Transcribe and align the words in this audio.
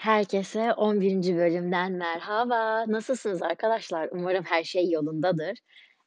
Herkese 0.00 0.72
11. 0.72 1.36
bölümden 1.36 1.92
merhaba. 1.92 2.84
Nasılsınız 2.88 3.42
arkadaşlar? 3.42 4.08
Umarım 4.12 4.44
her 4.44 4.64
şey 4.64 4.90
yolundadır. 4.90 5.58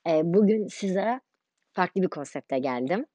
Bugün 0.08 0.68
size 0.68 1.20
farklı 1.74 2.02
bir 2.02 2.08
konsepte 2.08 2.60
geldim. 2.60 3.06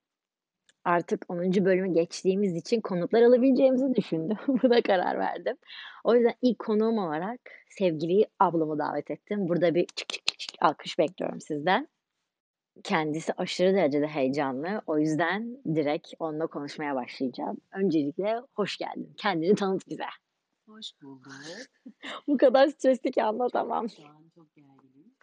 Artık 0.85 1.25
10. 1.29 1.65
bölümü 1.65 1.95
geçtiğimiz 1.95 2.57
için 2.57 2.81
konuklar 2.81 3.23
alabileceğimizi 3.23 3.95
düşündüm. 3.95 4.37
Buna 4.63 4.83
karar 4.83 5.19
verdim. 5.19 5.57
O 6.05 6.15
yüzden 6.15 6.35
ilk 6.43 6.59
konuğum 6.59 6.99
olarak 6.99 7.41
sevgili 7.71 8.27
ablamı 8.41 8.79
davet 8.79 9.11
ettim. 9.11 9.49
Burada 9.49 9.75
bir 9.75 9.87
çık 9.87 10.09
çık 10.09 10.27
çık 10.27 10.39
çık 10.39 10.57
alkış 10.61 10.99
bekliyorum 10.99 11.41
sizden. 11.41 11.89
Kendisi 12.85 13.33
aşırı 13.33 13.75
derecede 13.75 14.07
heyecanlı. 14.07 14.83
O 14.87 14.99
yüzden 14.99 15.57
direkt 15.75 16.09
onunla 16.19 16.47
konuşmaya 16.47 16.95
başlayacağım. 16.95 17.57
Öncelikle 17.73 18.37
hoş 18.55 18.77
geldin. 18.77 19.15
Kendini 19.17 19.55
tanıt 19.55 19.89
bize. 19.89 20.05
Hoş 20.69 21.03
bulduk. 21.03 21.33
Bu 22.27 22.37
kadar 22.37 22.69
stresli 22.69 23.11
ki 23.11 23.23
anlatamam. 23.23 23.91
Şu 23.91 24.07
an 24.07 24.31
çok 24.35 24.55
gerginim. 24.55 25.15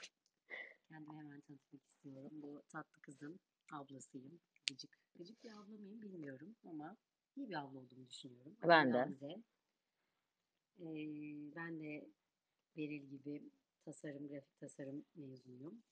Kendimi 0.90 1.18
hemen 1.18 1.42
tanıtmak 1.42 1.84
istiyorum. 1.84 2.30
Bu 2.32 2.64
tatlı 2.70 3.02
kızın 3.02 3.40
ablasıyım. 3.72 4.40
Gıcık. 4.70 4.98
Gıcık 5.16 5.44
bir 5.44 5.50
abla 5.50 5.78
mıyım 5.78 6.02
bilmiyorum 6.02 6.56
ama 6.70 6.98
iyi 7.36 7.50
bir 7.50 7.54
abla 7.54 7.80
olduğumu 7.80 8.10
düşünüyorum. 8.10 8.58
Ben 8.68 8.94
de. 8.94 8.98
Gamze. 8.98 9.28
Ee, 10.80 11.56
ben 11.56 11.80
de 11.80 12.08
Beril 12.78 13.04
gibi 13.04 13.44
tasarım, 13.86 14.28
grafik 14.28 14.60
tasarım 14.60 15.06
mezunuyum. 15.16 15.84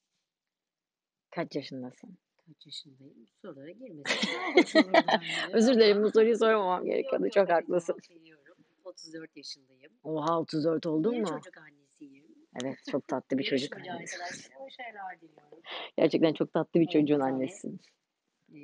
Kaç 1.31 1.55
yaşındasın? 1.55 2.17
Kaç 2.45 2.65
yaşındayım? 2.65 3.27
Sorulara 3.41 3.71
girmesin. 3.71 4.29
Özür 5.53 5.73
dilerim 5.73 6.03
bu 6.03 6.11
soruyu 6.11 6.37
sormamam 6.37 6.85
gerekiyordu. 6.85 7.29
Çok 7.29 7.49
haklısın. 7.49 7.97
cevap 8.01 8.21
veriyorum. 8.21 8.52
34 8.93 9.37
yaşındayım. 9.37 9.91
Oha 10.03 10.39
34 10.39 10.85
oldun 10.85 11.19
mu? 11.19 11.27
çocuk 11.27 11.57
annesiyim. 11.57 12.25
Evet 12.63 12.77
çok 12.91 13.07
tatlı 13.07 13.37
bir 13.37 13.43
çocuk 13.43 13.77
annesi. 13.77 14.17
diliyorum. 15.21 15.61
Gerçekten 15.97 16.33
çok 16.33 16.53
tatlı 16.53 16.79
bir 16.79 16.85
Evet, 16.85 16.91
çocuğun 16.91 17.15
bir 17.17 17.21
tane. 17.21 17.33
annesin. 17.33 17.79
Ee, 18.53 18.57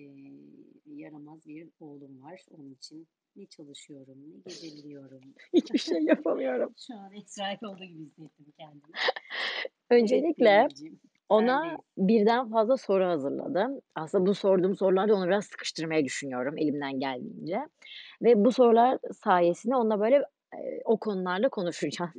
yaramaz 0.85 1.47
bir 1.47 1.69
oğlum 1.79 2.23
var. 2.23 2.41
Onun 2.51 2.73
için 2.73 3.07
ne 3.35 3.45
çalışıyorum, 3.45 4.17
ne 4.29 4.37
geceliyorum. 4.45 5.21
Hiçbir 5.53 5.79
şey 5.79 6.01
yapamıyorum. 6.03 6.73
Şu 6.87 6.93
an 6.95 7.13
Esra'yı 7.13 7.57
olduğu 7.61 7.85
gibi 7.85 8.05
hissettim 8.05 8.53
kendimi. 8.57 8.93
Öncelikle 9.89 10.67
ona 11.29 11.77
birden 11.97 12.49
fazla 12.49 12.77
soru 12.77 13.05
hazırladım. 13.05 13.79
Aslında 13.95 14.25
bu 14.25 14.35
sorduğum 14.35 14.75
sorularda 14.75 15.15
onu 15.15 15.27
biraz 15.27 15.45
sıkıştırmayı 15.45 16.05
düşünüyorum 16.05 16.57
elimden 16.57 16.99
geldiğince. 16.99 17.69
Ve 18.21 18.45
bu 18.45 18.51
sorular 18.51 18.99
sayesinde 19.23 19.75
onunla 19.75 19.99
böyle 19.99 20.15
e, 20.53 20.81
o 20.85 20.99
konularla 20.99 21.49
konuşacağız. 21.49 22.11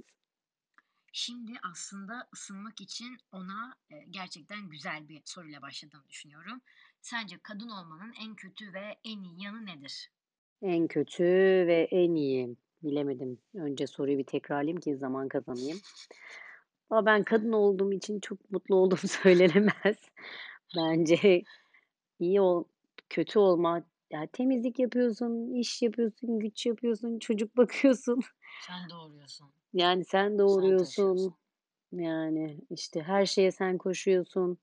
Şimdi 1.12 1.52
aslında 1.72 2.28
ısınmak 2.34 2.80
için 2.80 3.16
ona 3.32 3.74
e, 3.90 3.94
gerçekten 4.10 4.68
güzel 4.68 5.08
bir 5.08 5.22
soruyla 5.24 5.62
başladığımı 5.62 6.08
düşünüyorum. 6.08 6.60
Sence 7.00 7.36
kadın 7.42 7.68
olmanın 7.68 8.12
en 8.22 8.34
kötü 8.34 8.72
ve 8.74 8.96
en 9.04 9.22
iyi 9.22 9.44
yanı 9.44 9.66
nedir? 9.66 10.10
En 10.62 10.86
kötü 10.86 11.24
ve 11.66 11.88
en 11.90 12.14
iyi. 12.14 12.56
Bilemedim. 12.82 13.38
Önce 13.54 13.86
soruyu 13.86 14.18
bir 14.18 14.24
tekrarlayayım 14.24 14.80
ki 14.80 14.96
zaman 14.96 15.28
kazanayım. 15.28 15.78
Ama 16.90 17.06
ben 17.06 17.24
kadın 17.24 17.52
olduğum 17.52 17.92
için 17.92 18.20
çok 18.20 18.50
mutlu 18.50 18.74
olduğum 18.76 18.96
söylenemez. 19.08 19.96
Bence 20.76 21.42
iyi 22.18 22.40
ol, 22.40 22.64
kötü 23.08 23.38
olma. 23.38 23.82
Ya 24.10 24.26
temizlik 24.32 24.78
yapıyorsun, 24.78 25.54
iş 25.54 25.82
yapıyorsun, 25.82 26.38
güç 26.38 26.66
yapıyorsun, 26.66 27.18
çocuk 27.18 27.56
bakıyorsun. 27.56 28.20
Sen 28.66 28.90
doğuruyorsun. 28.90 29.50
Yani 29.72 30.04
sen 30.04 30.28
Sen 30.28 30.38
doğuruyorsun. 30.38 30.84
taşıyorsun. 30.84 31.34
Yani 31.92 32.58
işte 32.70 33.02
her 33.02 33.26
şeye 33.26 33.52
sen 33.52 33.78
koşuyorsun. 33.78 34.58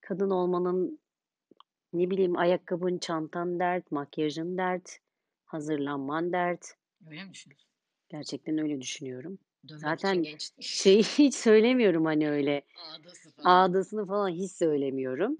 Kadın 0.00 0.30
olmanın 0.30 0.98
ne 1.92 2.10
bileyim 2.10 2.38
ayakkabın, 2.38 2.98
çantan 2.98 3.58
dert, 3.58 3.92
makyajın 3.92 4.58
dert, 4.58 4.98
hazırlanman 5.44 6.32
dert. 6.32 6.74
Öyle 7.10 7.24
mi 7.24 7.32
düşünüyorsun? 7.32 7.68
Gerçekten 8.08 8.58
öyle 8.58 8.80
düşünüyorum. 8.80 9.38
Dönmek 9.68 9.80
Zaten 9.80 10.12
için 10.14 10.22
genç 10.22 10.50
Şeyi 10.60 11.02
hiç 11.02 11.34
söylemiyorum 11.34 12.04
hani 12.04 12.30
öyle. 12.30 12.62
ağdası 12.76 13.30
falan. 13.30 13.70
Ağdasını 13.70 14.06
falan 14.06 14.28
hiç 14.28 14.52
söylemiyorum. 14.52 15.36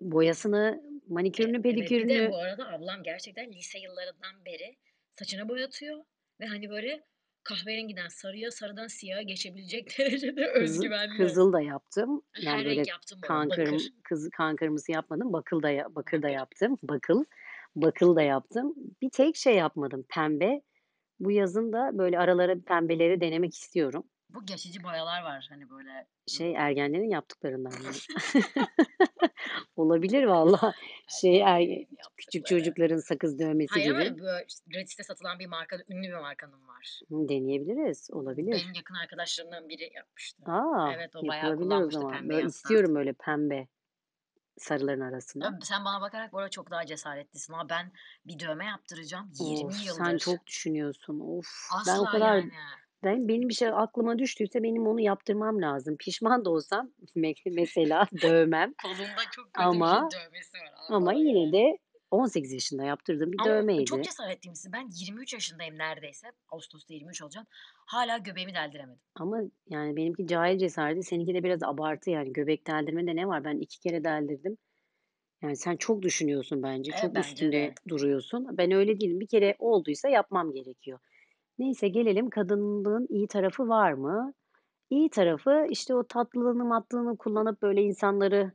Boyasını, 0.00 0.82
manikürünü, 1.08 1.56
Evet 1.56 1.64
bir 1.64 1.70
de 1.70 1.76
pedikürünü 1.76 2.30
bu 2.30 2.36
arada 2.36 2.68
ablam 2.72 3.02
gerçekten 3.02 3.52
lise 3.52 3.78
yıllarından 3.78 4.44
beri 4.46 4.76
saçını 5.18 5.48
boyatıyor 5.48 6.04
ve 6.40 6.46
hani 6.46 6.70
böyle 6.70 7.04
kahverengiden 7.44 8.08
sarıya, 8.08 8.50
sarıdan 8.50 8.86
siyaha 8.86 9.22
geçebilecek 9.22 9.94
derecede 9.98 10.52
kızı, 10.52 10.78
özgüvenli. 10.78 11.16
kızıl 11.16 11.52
da 11.52 11.60
yaptım. 11.60 12.22
Yani 12.42 12.58
Her 12.58 12.64
böyle 12.64 12.76
renk 12.80 12.88
yaptım 12.88 13.18
bu 13.22 13.26
arada, 13.26 13.38
kan 13.40 13.50
kırm, 13.50 13.72
bakır. 13.72 13.88
kız, 14.04 14.30
kan 14.30 14.56
kırmızı 14.56 14.92
yapmadım. 14.92 15.32
Bakıl 15.32 15.62
da 15.62 15.70
ya- 15.70 15.94
bakır 15.94 16.18
da 16.18 16.22
Bakır. 16.22 16.34
yaptım. 16.34 16.76
Bakıl. 16.82 17.24
Bakıl 17.76 18.16
da 18.16 18.22
yaptım. 18.22 18.74
Bir 19.02 19.10
tek 19.10 19.36
şey 19.36 19.56
yapmadım. 19.56 20.04
Pembe. 20.08 20.62
Bu 21.20 21.30
yazın 21.30 21.72
da 21.72 21.90
böyle 21.98 22.18
aralara 22.18 22.54
pembeleri 22.66 23.20
denemek 23.20 23.54
istiyorum. 23.54 24.04
Bu 24.30 24.46
geçici 24.46 24.82
boyalar 24.84 25.22
var 25.22 25.46
hani 25.50 25.70
böyle. 25.70 26.06
Şey 26.26 26.54
ergenlerin 26.56 27.10
yaptıklarından? 27.10 27.72
Olabilir 29.76 30.24
valla. 30.24 30.74
Şey 31.20 31.40
er, 31.40 31.86
küçük 32.16 32.46
çocukların 32.46 32.98
sakız 32.98 33.38
dövmesi 33.38 33.70
Hayır 33.74 33.86
gibi. 33.86 33.98
böyle 33.98 34.44
gratis'te 34.72 35.02
satılan 35.02 35.38
bir 35.38 35.46
marka, 35.46 35.76
ünlü 35.88 36.08
bir 36.08 36.20
markanın 36.20 36.68
var. 36.68 37.00
Hı, 37.08 37.28
Deneyebiliriz. 37.28 38.08
Olabilir. 38.12 38.52
Benim 38.52 38.74
yakın 38.74 38.94
arkadaşlarımdan 38.94 39.68
biri 39.68 39.90
yapmıştı. 39.94 40.42
Aa, 40.46 40.92
Evet 40.96 41.16
o 41.16 41.28
bayağı 41.28 41.50
yapılabilir 41.50 41.66
o 41.66 41.68
kullanmıştı 41.68 42.00
zaman. 42.00 42.12
pembe 42.18 42.34
yazdan. 42.34 42.48
istiyorum 42.48 42.94
böyle 42.94 43.12
pembe 43.12 43.66
sarıların 44.58 45.00
arasına. 45.00 45.48
Abi 45.48 45.64
sen 45.64 45.84
bana 45.84 46.00
bakarak 46.00 46.32
bu 46.32 46.38
arada 46.38 46.50
çok 46.50 46.70
daha 46.70 46.86
cesaretlisin 46.86 47.52
ama 47.52 47.68
ben 47.68 47.92
bir 48.26 48.38
dövme 48.38 48.64
yaptıracağım 48.66 49.30
20 49.40 49.66
Of, 49.66 49.74
sen 49.76 50.04
yıldır. 50.04 50.18
çok 50.18 50.46
düşünüyorsun. 50.46 51.20
Of, 51.20 51.46
ben 51.88 51.98
o 51.98 52.02
Asla 52.02 52.10
kadar 52.10 52.34
yani. 52.36 52.52
ben 53.04 53.28
benim 53.28 53.48
bir 53.48 53.54
şey 53.54 53.68
aklıma 53.68 54.18
düştüyse 54.18 54.62
benim 54.62 54.86
onu 54.86 55.00
yaptırmam 55.00 55.62
lazım. 55.62 55.96
Pişman 55.96 56.44
da 56.44 56.50
olsam 56.50 56.90
me- 57.16 57.54
mesela 57.54 58.06
dövmem 58.22 58.74
Kolunda 58.82 59.22
çok 59.30 59.44
kötü 59.44 59.58
bir 59.58 59.64
ama 59.64 60.08
şey 60.10 60.20
dövmesi 60.20 60.58
var 60.58 60.72
ama 60.88 61.12
yine 61.12 61.52
de 61.52 61.78
18 62.10 62.52
yaşında 62.52 62.84
yaptırdığım 62.84 63.32
bir 63.32 63.38
Ama 63.40 63.50
dövmeydi. 63.50 63.84
çok 63.84 64.04
cesaretliymişsin. 64.04 64.72
Ben 64.72 64.88
23 65.00 65.32
yaşındayım 65.34 65.78
neredeyse. 65.78 66.32
Ağustos'ta 66.48 66.94
23 66.94 67.22
olacağım. 67.22 67.46
Hala 67.86 68.18
göbeğimi 68.18 68.54
deldiremedim. 68.54 69.00
Ama 69.14 69.40
yani 69.66 69.96
benimki 69.96 70.26
cahil 70.26 70.58
cesareti, 70.58 71.02
seninki 71.02 71.34
de 71.34 71.44
biraz 71.44 71.62
abartı 71.62 72.10
yani. 72.10 72.32
Göbek 72.32 72.66
deldirmede 72.66 73.16
ne 73.16 73.28
var? 73.28 73.44
Ben 73.44 73.58
iki 73.58 73.80
kere 73.80 74.04
deldirdim. 74.04 74.56
Yani 75.42 75.56
sen 75.56 75.76
çok 75.76 76.02
düşünüyorsun 76.02 76.62
bence. 76.62 76.92
E 76.92 77.00
Çok 77.00 77.14
bence 77.14 77.28
üstünde 77.28 77.52
de. 77.56 77.74
duruyorsun. 77.88 78.46
Ben 78.58 78.72
öyle 78.72 79.00
değilim. 79.00 79.20
Bir 79.20 79.26
kere 79.26 79.56
olduysa 79.58 80.08
yapmam 80.08 80.52
gerekiyor. 80.52 80.98
Neyse 81.58 81.88
gelelim 81.88 82.30
kadınlığın 82.30 83.06
iyi 83.10 83.28
tarafı 83.28 83.68
var 83.68 83.92
mı? 83.92 84.34
İyi 84.90 85.10
tarafı 85.10 85.66
işte 85.70 85.94
o 85.94 86.06
tatlılığını 86.06 86.64
matlılığını 86.64 87.16
kullanıp 87.16 87.62
böyle 87.62 87.82
insanları 87.82 88.52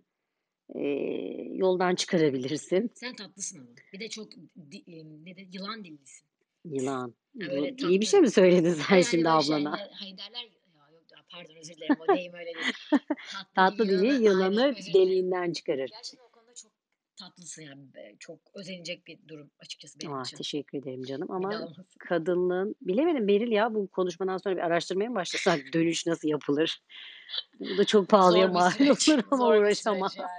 yoldan 1.58 1.96
çıkarabilirsin. 1.96 2.92
Sen 2.96 3.16
tatlısın 3.16 3.60
ama. 3.60 3.68
Bir 3.94 4.00
de 4.00 4.10
çok 4.10 4.32
di, 4.72 4.78
e, 4.88 5.04
ne 5.26 5.36
de 5.38 5.42
yılan 5.52 5.84
dillisin. 5.84 6.28
Yılan. 6.66 7.14
Ya 7.36 7.48
Bu 7.48 7.52
böyle 7.52 7.70
iyi 7.70 7.78
bir 7.78 7.78
tatlı. 7.78 8.06
şey 8.06 8.22
mi 8.22 8.32
söyledin 8.32 8.74
sen 8.74 8.80
Hayır 8.84 9.04
hani 9.06 9.12
şimdi 9.12 9.24
şey 9.24 9.32
ablana? 9.56 9.72
hani, 9.72 9.92
hani 9.94 10.18
derler 10.18 10.40
ya 10.44 10.50
yok 10.94 11.04
pardon 11.32 11.56
özür 11.56 11.74
dilerim 11.74 11.96
o 12.10 12.16
deyim 12.16 12.34
öyle 12.34 12.46
değil. 12.54 12.74
Tatlı 13.32 13.54
Tatlı 13.56 13.90
dili 13.90 14.06
yılanı 14.24 14.24
yılanı 14.24 14.76
deliğinden 14.94 15.52
çıkarır. 15.54 15.88
Gerçekten 15.90 16.26
o 16.26 16.30
konuda 16.32 16.54
çok 16.54 16.72
tatlısın 17.16 17.62
yani. 17.62 17.82
Çok 18.20 18.40
özenecek 18.54 19.08
bir 19.08 19.20
durum 19.28 19.52
açıkçası 19.60 20.00
benim 20.00 20.14
Ah, 20.14 20.26
için. 20.26 20.38
teşekkür 20.38 20.78
ederim 20.78 21.04
canım 21.04 21.32
ama 21.32 21.74
kadınlığın 22.00 22.76
bilemedim 22.82 23.28
Beril 23.28 23.52
ya 23.52 23.74
bu 23.74 23.88
konuşmadan 23.88 24.38
sonra 24.38 24.56
bir 24.56 24.62
araştırmaya 24.62 25.10
mı 25.10 25.16
başlasak 25.16 25.60
dönüş 25.74 26.08
nasıl 26.08 26.28
yapılır? 26.28 26.82
Bu 27.60 27.78
da 27.78 27.86
çok 27.86 28.10
pahalıya 28.10 28.48
mal 28.48 28.72
olur 28.80 29.24
ama 29.32 29.48
uğraşamam. 29.48 30.10
yani. 30.18 30.30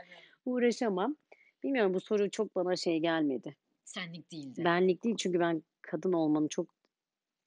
Uğraşamam. 0.44 1.16
Bilmiyorum 1.62 1.94
bu 1.94 2.00
soru 2.00 2.30
çok 2.30 2.54
bana 2.54 2.76
şey 2.76 2.98
gelmedi. 2.98 3.56
Senlik 3.84 4.32
değildi. 4.32 4.64
Benlik 4.64 5.04
değil 5.04 5.16
çünkü 5.16 5.40
ben 5.40 5.62
kadın 5.82 6.12
olmanın 6.12 6.48
çok 6.48 6.66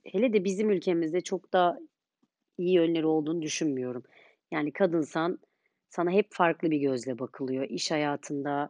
hele 0.03 0.33
de 0.33 0.43
bizim 0.43 0.69
ülkemizde 0.69 1.21
çok 1.21 1.53
da 1.53 1.79
iyi 2.57 2.73
yönleri 2.73 3.05
olduğunu 3.05 3.41
düşünmüyorum. 3.41 4.03
Yani 4.51 4.71
kadınsan 4.71 5.39
sana 5.89 6.11
hep 6.11 6.27
farklı 6.31 6.71
bir 6.71 6.77
gözle 6.77 7.19
bakılıyor. 7.19 7.69
İş 7.69 7.91
hayatında, 7.91 8.69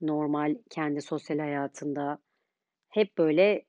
normal 0.00 0.56
kendi 0.70 1.02
sosyal 1.02 1.38
hayatında 1.38 2.18
hep 2.88 3.18
böyle 3.18 3.64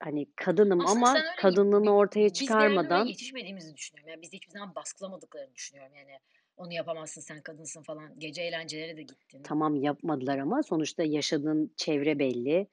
hani 0.00 0.26
kadınım 0.36 0.80
Aslında 0.80 1.06
ama 1.08 1.18
kadınlığını 1.38 1.94
ortaya 1.94 2.26
biz 2.26 2.34
çıkarmadan 2.34 3.06
yetişmediğimizi 3.06 3.76
düşünüyorum. 3.76 4.10
Yani 4.10 4.22
bizi 4.22 4.36
hiçbir 4.36 4.52
zaman 4.52 4.74
baskılamadıklarını 4.74 5.54
düşünüyorum. 5.54 5.94
Yani 5.94 6.18
onu 6.56 6.72
yapamazsın 6.72 7.20
sen 7.20 7.42
kadınsın 7.42 7.82
falan. 7.82 8.18
Gece 8.18 8.42
eğlencelere 8.42 8.96
de 8.96 9.02
gittin. 9.02 9.42
tamam 9.42 9.76
yapmadılar 9.76 10.38
ama 10.38 10.62
sonuçta 10.62 11.02
yaşadığın 11.02 11.72
çevre 11.76 12.18
belli, 12.18 12.68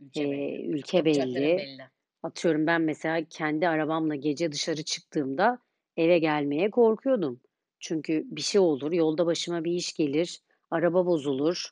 Ülke 0.00 0.30
belli. 0.30 0.36
eee, 0.36 0.66
ülke 0.66 1.04
belli. 1.04 1.56
belli. 1.56 1.82
Atıyorum 2.22 2.66
ben 2.66 2.82
mesela 2.82 3.24
kendi 3.30 3.68
arabamla 3.68 4.14
gece 4.14 4.52
dışarı 4.52 4.82
çıktığımda 4.82 5.58
eve 5.96 6.18
gelmeye 6.18 6.70
korkuyordum. 6.70 7.40
Çünkü 7.80 8.24
bir 8.26 8.40
şey 8.40 8.60
olur, 8.60 8.92
yolda 8.92 9.26
başıma 9.26 9.64
bir 9.64 9.72
iş 9.72 9.92
gelir, 9.94 10.40
araba 10.70 11.06
bozulur, 11.06 11.70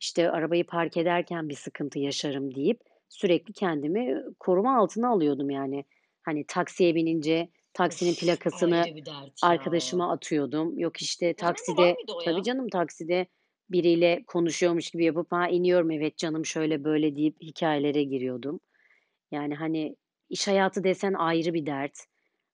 işte 0.00 0.30
arabayı 0.30 0.66
park 0.66 0.96
ederken 0.96 1.48
bir 1.48 1.54
sıkıntı 1.54 1.98
yaşarım 1.98 2.54
deyip 2.54 2.80
sürekli 3.08 3.52
kendimi 3.52 4.22
koruma 4.38 4.78
altına 4.78 5.08
alıyordum 5.08 5.50
yani. 5.50 5.84
Hani 6.22 6.44
taksiye 6.48 6.94
binince 6.94 7.48
taksinin 7.74 8.14
plakasını 8.16 8.90
arkadaşıma 9.40 10.12
atıyordum. 10.12 10.78
Yok 10.78 11.02
işte 11.02 11.34
takside 11.34 11.98
tabii 12.24 12.42
canım 12.42 12.68
takside 12.68 13.26
biriyle 13.70 14.24
konuşuyormuş 14.26 14.90
gibi 14.90 15.04
yapıp 15.04 15.32
ha 15.32 15.48
iniyorum 15.48 15.90
evet 15.90 16.16
canım 16.18 16.46
şöyle 16.46 16.84
böyle 16.84 17.16
deyip 17.16 17.42
hikâyelere 17.42 18.02
giriyordum. 18.04 18.60
Yani 19.32 19.54
hani 19.54 19.96
iş 20.30 20.48
hayatı 20.48 20.84
desen 20.84 21.14
ayrı 21.14 21.54
bir 21.54 21.66
dert. 21.66 21.98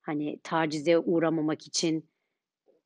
Hani 0.03 0.41
tacize 0.43 0.99
uğramamak 0.99 1.67
için 1.67 2.11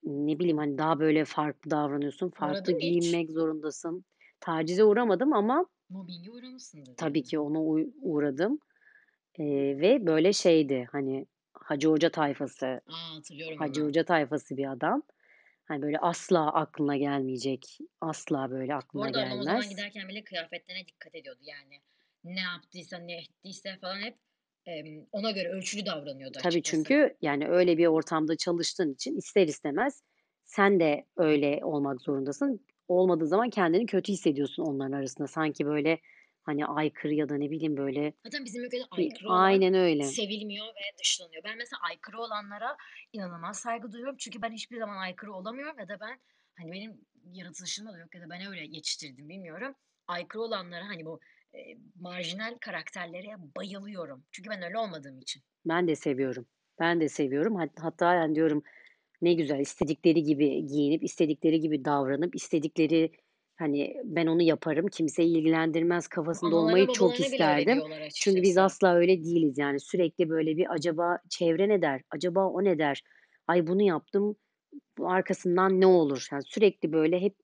ne 0.05 0.39
bileyim 0.39 0.59
hani 0.59 0.79
daha 0.79 1.01
böyle 1.01 1.25
farklı 1.25 1.71
davranıyorsun, 1.71 2.31
farklı 2.31 2.73
Uğradın 2.73 2.83
mı 2.83 2.91
hiç? 2.91 3.21
giyinmek 3.21 3.31
zorundasın. 3.31 4.05
Tacize 4.41 4.85
uğramadım 4.85 5.33
ama 5.33 5.67
Mobbinge 5.89 6.31
uğramışsındır 6.31 6.97
tabii 6.97 7.23
yani. 7.23 7.25
ki 7.25 7.39
ona 7.39 7.61
uğradım. 8.03 8.59
Eee, 9.39 9.81
ve 9.81 10.07
böyle 10.07 10.33
şeydi 10.33 10.89
hani 10.93 11.27
Hacı 11.53 11.89
Hoca 11.89 12.11
tayfası, 12.11 12.67
A, 12.67 13.17
hatırlıyorum 13.17 13.59
Hacı 13.59 13.81
hemen. 13.81 13.89
Hoca 13.89 14.05
tayfası 14.05 14.57
bir 14.57 14.73
adam. 14.73 15.03
Hani 15.65 15.83
böyle 15.83 15.99
asla 15.99 16.55
aklına 16.55 16.97
gelmeyecek, 16.97 17.79
asla 18.01 18.51
böyle 18.51 18.75
aklına 18.75 19.05
arada 19.05 19.19
ablam 19.21 19.39
o 19.39 19.43
zaman 19.43 19.55
gelmez. 19.55 19.71
giderken 19.71 20.09
bile 20.09 20.25
kıyafetlerine 20.25 20.87
dikkat 20.87 21.15
ediyordu 21.15 21.41
yani. 21.43 21.81
Ne 22.25 22.41
yaptıysa, 22.41 22.99
ne 22.99 23.19
ettiyse 23.19 23.79
falan 23.81 24.01
hep, 24.01 24.19
ona 25.13 25.31
göre 25.31 25.49
ölçülü 25.49 25.87
davranıyordu 25.87 26.39
Tabii 26.39 26.49
açıkçası. 26.49 26.77
çünkü 26.77 27.17
yani 27.23 27.49
öyle 27.49 27.79
bir 27.79 27.87
ortamda 27.87 28.37
çalıştığın 28.37 28.93
için 28.95 29.17
ister 29.17 29.47
istemez 29.47 30.03
sen 30.45 30.81
de 30.81 31.07
öyle 31.17 31.61
olmak 31.63 32.01
zorundasın. 32.01 32.67
Olmadığı 32.89 33.27
zaman 33.27 33.51
kendini 33.51 33.87
kötü 33.87 34.13
hissediyorsun 34.13 34.63
onların 34.63 34.93
arasında. 34.93 35.27
Sanki 35.27 35.67
böyle 35.67 35.99
hani 36.43 36.67
aykırı 36.67 37.15
ya 37.15 37.29
da 37.29 37.35
ne 37.37 37.51
bileyim 37.51 37.77
böyle 37.77 38.13
Zaten 38.25 38.45
bizim 38.45 38.65
ülkede 38.65 38.83
aykırı 38.91 39.29
olan 39.29 39.43
Aynen 39.43 39.75
öyle. 39.75 40.05
sevilmiyor 40.05 40.67
ve 40.67 40.99
dışlanıyor. 40.99 41.43
Ben 41.45 41.57
mesela 41.59 41.81
aykırı 41.83 42.21
olanlara 42.21 42.77
inanılmaz 43.13 43.59
saygı 43.59 43.93
duyuyorum. 43.93 44.17
Çünkü 44.19 44.43
ben 44.43 44.53
hiçbir 44.53 44.79
zaman 44.79 44.97
aykırı 44.97 45.33
olamıyorum 45.35 45.79
ya 45.79 45.89
da 45.89 46.01
ben 46.01 46.21
hani 46.59 46.73
benim 46.73 47.01
yaratılışımda 47.33 47.93
da 47.93 47.99
yok 47.99 48.15
ya 48.15 48.21
da 48.21 48.31
ben 48.31 48.47
öyle 48.47 48.61
yetiştirdim 48.61 49.29
bilmiyorum. 49.29 49.75
Aykırı 50.09 50.43
olanlara 50.43 50.89
hani 50.89 51.05
bu, 51.05 51.21
eee, 51.55 51.79
marjinal 52.01 52.59
karakterlere 52.61 53.35
bayılıyorum. 53.57 54.25
Çünkü 54.33 54.51
ben 54.51 54.63
öyle 54.63 54.79
olmadığım 54.79 55.21
için. 55.21 55.43
Ben 55.65 55.89
de 55.89 55.97
seviyorum. 55.97 56.47
Ben 56.81 57.01
de 57.01 57.09
seviyorum. 57.09 57.57
Hat 57.57 57.71
hatta 57.81 58.15
yani 58.15 58.35
diyorum 58.35 58.63
ne 59.23 59.35
güzel 59.35 59.61
istedikleri 59.61 60.23
gibi 60.23 60.67
giyinip, 60.67 61.05
istedikleri 61.05 61.61
gibi 61.61 61.85
davranıp, 61.85 62.35
istedikleri 62.37 63.13
hani 63.61 63.97
ben 64.05 64.27
onu 64.27 64.43
yaparım, 64.43 64.89
kimseyi 64.89 65.37
ilgilendirmez 65.37 66.09
kafasında 66.09 66.49
analarına 66.51 66.67
olmayı 66.67 66.87
çok 66.87 67.09
babalarına 67.09 67.17
bile 67.17 67.25
öyle 67.27 67.33
isterdim. 67.35 67.75
diyorlar 67.75 68.09
Çünkü 68.15 68.43
biz 68.43 68.59
açıkçası. 68.59 68.65
asla 68.87 68.95
öyle 68.95 69.25
değiliz 69.25 69.59
yani. 69.59 69.81
Sürekli 69.81 70.29
böyle 70.31 70.57
bir 70.57 70.73
acaba 70.75 71.19
çevre 71.29 71.69
ne 71.69 71.83
der? 71.83 72.01
Acaba 72.11 72.47
o 72.47 72.65
ne 72.65 72.79
der? 72.79 73.03
Ay 73.49 73.67
bunu 73.67 73.83
yaptım, 73.83 74.37
bu 74.99 75.11
arkasından 75.11 75.81
ne 75.81 75.87
olur? 75.87 76.29
Yani 76.33 76.43
sürekli 76.47 76.93
böyle 76.93 77.21
hep, 77.21 77.37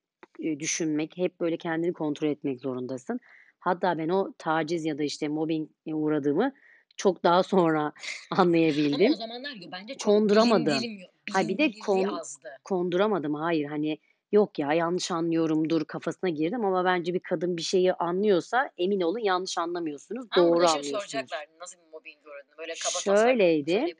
düşünmek, 0.58 1.16
hep 1.16 1.40
böyle 1.40 1.56
kendini 1.56 1.92
kontrol 1.92 2.28
etmek 2.28 2.60
zorundasın. 2.60 3.20
Hatta 3.60 3.98
ben 3.98 4.08
o 4.08 4.32
taciz 4.38 4.84
ya 4.84 4.98
da 4.98 5.02
işte 5.02 5.28
mobbinge 5.28 5.70
uğradığımı 5.86 6.52
çok 6.96 7.24
daha 7.24 7.42
sonra 7.42 7.80
Ama 8.30 8.40
o 8.40 8.42
anlayabildim. 8.42 9.14
zamanlar 9.14 9.50
yo 9.62 9.68
bence 9.72 9.94
çok 9.94 10.12
Konduramadım. 10.12 10.66
bilindirim 10.66 11.06
Ha 11.32 11.40
bir 11.48 11.54
de 11.54 11.58
bilinirliği 11.58 11.80
kon 11.80 12.04
azdı. 12.04 12.48
konduramadım. 12.64 13.34
Hayır, 13.34 13.64
hani 13.64 13.98
yok 14.32 14.58
ya 14.58 14.72
yanlış 14.72 15.10
anlıyorumdur 15.10 15.84
kafasına 15.84 16.30
girdim 16.30 16.64
ama 16.64 16.84
bence 16.84 17.14
bir 17.14 17.20
kadın 17.20 17.56
bir 17.56 17.62
şeyi 17.62 17.92
anlıyorsa 17.92 18.70
emin 18.78 19.00
olun 19.00 19.18
yanlış 19.18 19.58
anlamıyorsunuz, 19.58 20.26
Ama 20.30 20.46
doğru 20.46 20.54
anlıyorsunuz. 20.54 20.90
soracaklar 20.90 21.46
nasıl 21.60 21.78
bir 21.78 21.90
mobbinge 21.92 22.18
uğradığını. 22.24 22.58
Böyle 22.58 22.72
kaba 22.84 22.92
taslak 22.92 23.18
Şöyleydi, 23.18 23.94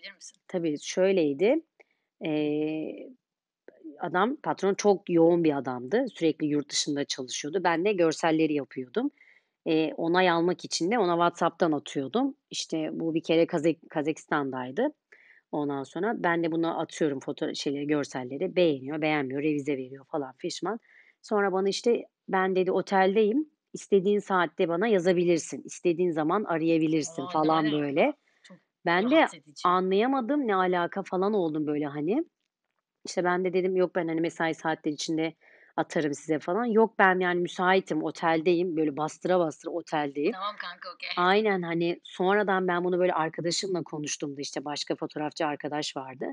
tabii 0.49 0.77
şöyleydi. 0.81 1.61
Eee, 2.25 3.09
adam, 4.01 4.37
patron 4.37 4.75
çok 4.75 5.11
yoğun 5.11 5.45
bir 5.45 5.57
adamdı. 5.57 6.05
Sürekli 6.15 6.47
yurt 6.47 6.69
dışında 6.71 7.05
çalışıyordu. 7.05 7.61
Ben 7.65 7.85
de 7.85 7.93
görselleri 7.93 8.55
yapıyordum. 8.55 9.11
Eee, 9.67 9.95
onay 9.97 10.31
almak 10.31 10.65
için 10.65 10.91
de 10.91 10.99
ona 10.99 11.13
WhatsApp'tan 11.13 11.73
atıyordum. 11.73 12.35
İşte 12.51 12.91
bu 12.93 13.15
bir 13.15 13.23
kere 13.23 13.47
Kazak 13.47 13.77
Kazakistan'daydı. 13.91 14.89
Ondan 15.53 15.83
sonra 15.83 16.15
ben 16.19 16.45
de 16.45 16.53
buna 16.53 16.79
atıyorum 16.79 17.21
foto 17.21 17.55
şeyleri, 17.55 17.87
görselleri. 17.87 18.57
Beğeniyor, 18.57 19.01
beğenmiyor, 19.03 19.43
revize 19.43 19.77
veriyor 19.77 20.05
falan 20.11 20.35
fişman. 20.39 20.81
Sonra 21.23 21.53
bana 21.53 21.69
işte 21.69 22.05
ben 22.29 22.57
dedi 22.57 22.73
oteldeyim. 22.73 23.51
İstediğin 23.73 24.19
saatte 24.19 24.69
bana 24.69 24.87
yazabilirsin. 24.87 25.63
İstediğin 25.65 26.11
zaman 26.11 26.45
arayabilirsin 26.45 27.23
A, 27.23 27.31
ne 27.31 27.31
falan 27.33 27.73
böyle. 27.73 28.03
alaka? 28.03 28.17
Çok 28.43 28.59
Ben 28.87 29.11
de 29.11 29.29
edici. 29.35 29.63
anlayamadım 29.65 30.47
ne 30.49 30.55
alaka 30.57 31.03
falan 31.03 31.33
oldum 31.35 31.67
böyle 31.67 31.87
hani. 31.87 32.25
İşte 33.07 33.25
ben 33.25 33.45
de 33.45 33.53
dedim 33.53 33.77
yok 33.77 33.95
ben 33.95 34.09
hani 34.09 34.21
mesai 34.21 34.55
saatleri 34.55 34.95
içinde 34.95 35.35
atarım 35.77 36.15
size 36.15 36.39
falan. 36.39 36.65
Yok 36.65 36.99
ben 36.99 37.21
yani 37.21 37.41
müsaitim, 37.41 38.03
oteldeyim. 38.03 38.77
Böyle 38.77 38.97
bastıra 38.97 39.39
bastıra 39.39 39.73
oteldeyim. 39.73 40.33
Tamam 40.33 40.57
kanka, 40.59 40.89
okay. 40.95 41.11
Aynen 41.17 41.63
hani 41.63 42.01
sonradan 42.05 42.69
ben 42.69 42.85
bunu 42.85 42.99
böyle 42.99 43.13
arkadaşımla 43.13 43.83
konuştuğumda 43.83 44.41
işte 44.41 44.65
başka 44.65 44.95
fotoğrafçı 44.95 45.47
arkadaş 45.47 45.97
vardı. 45.97 46.27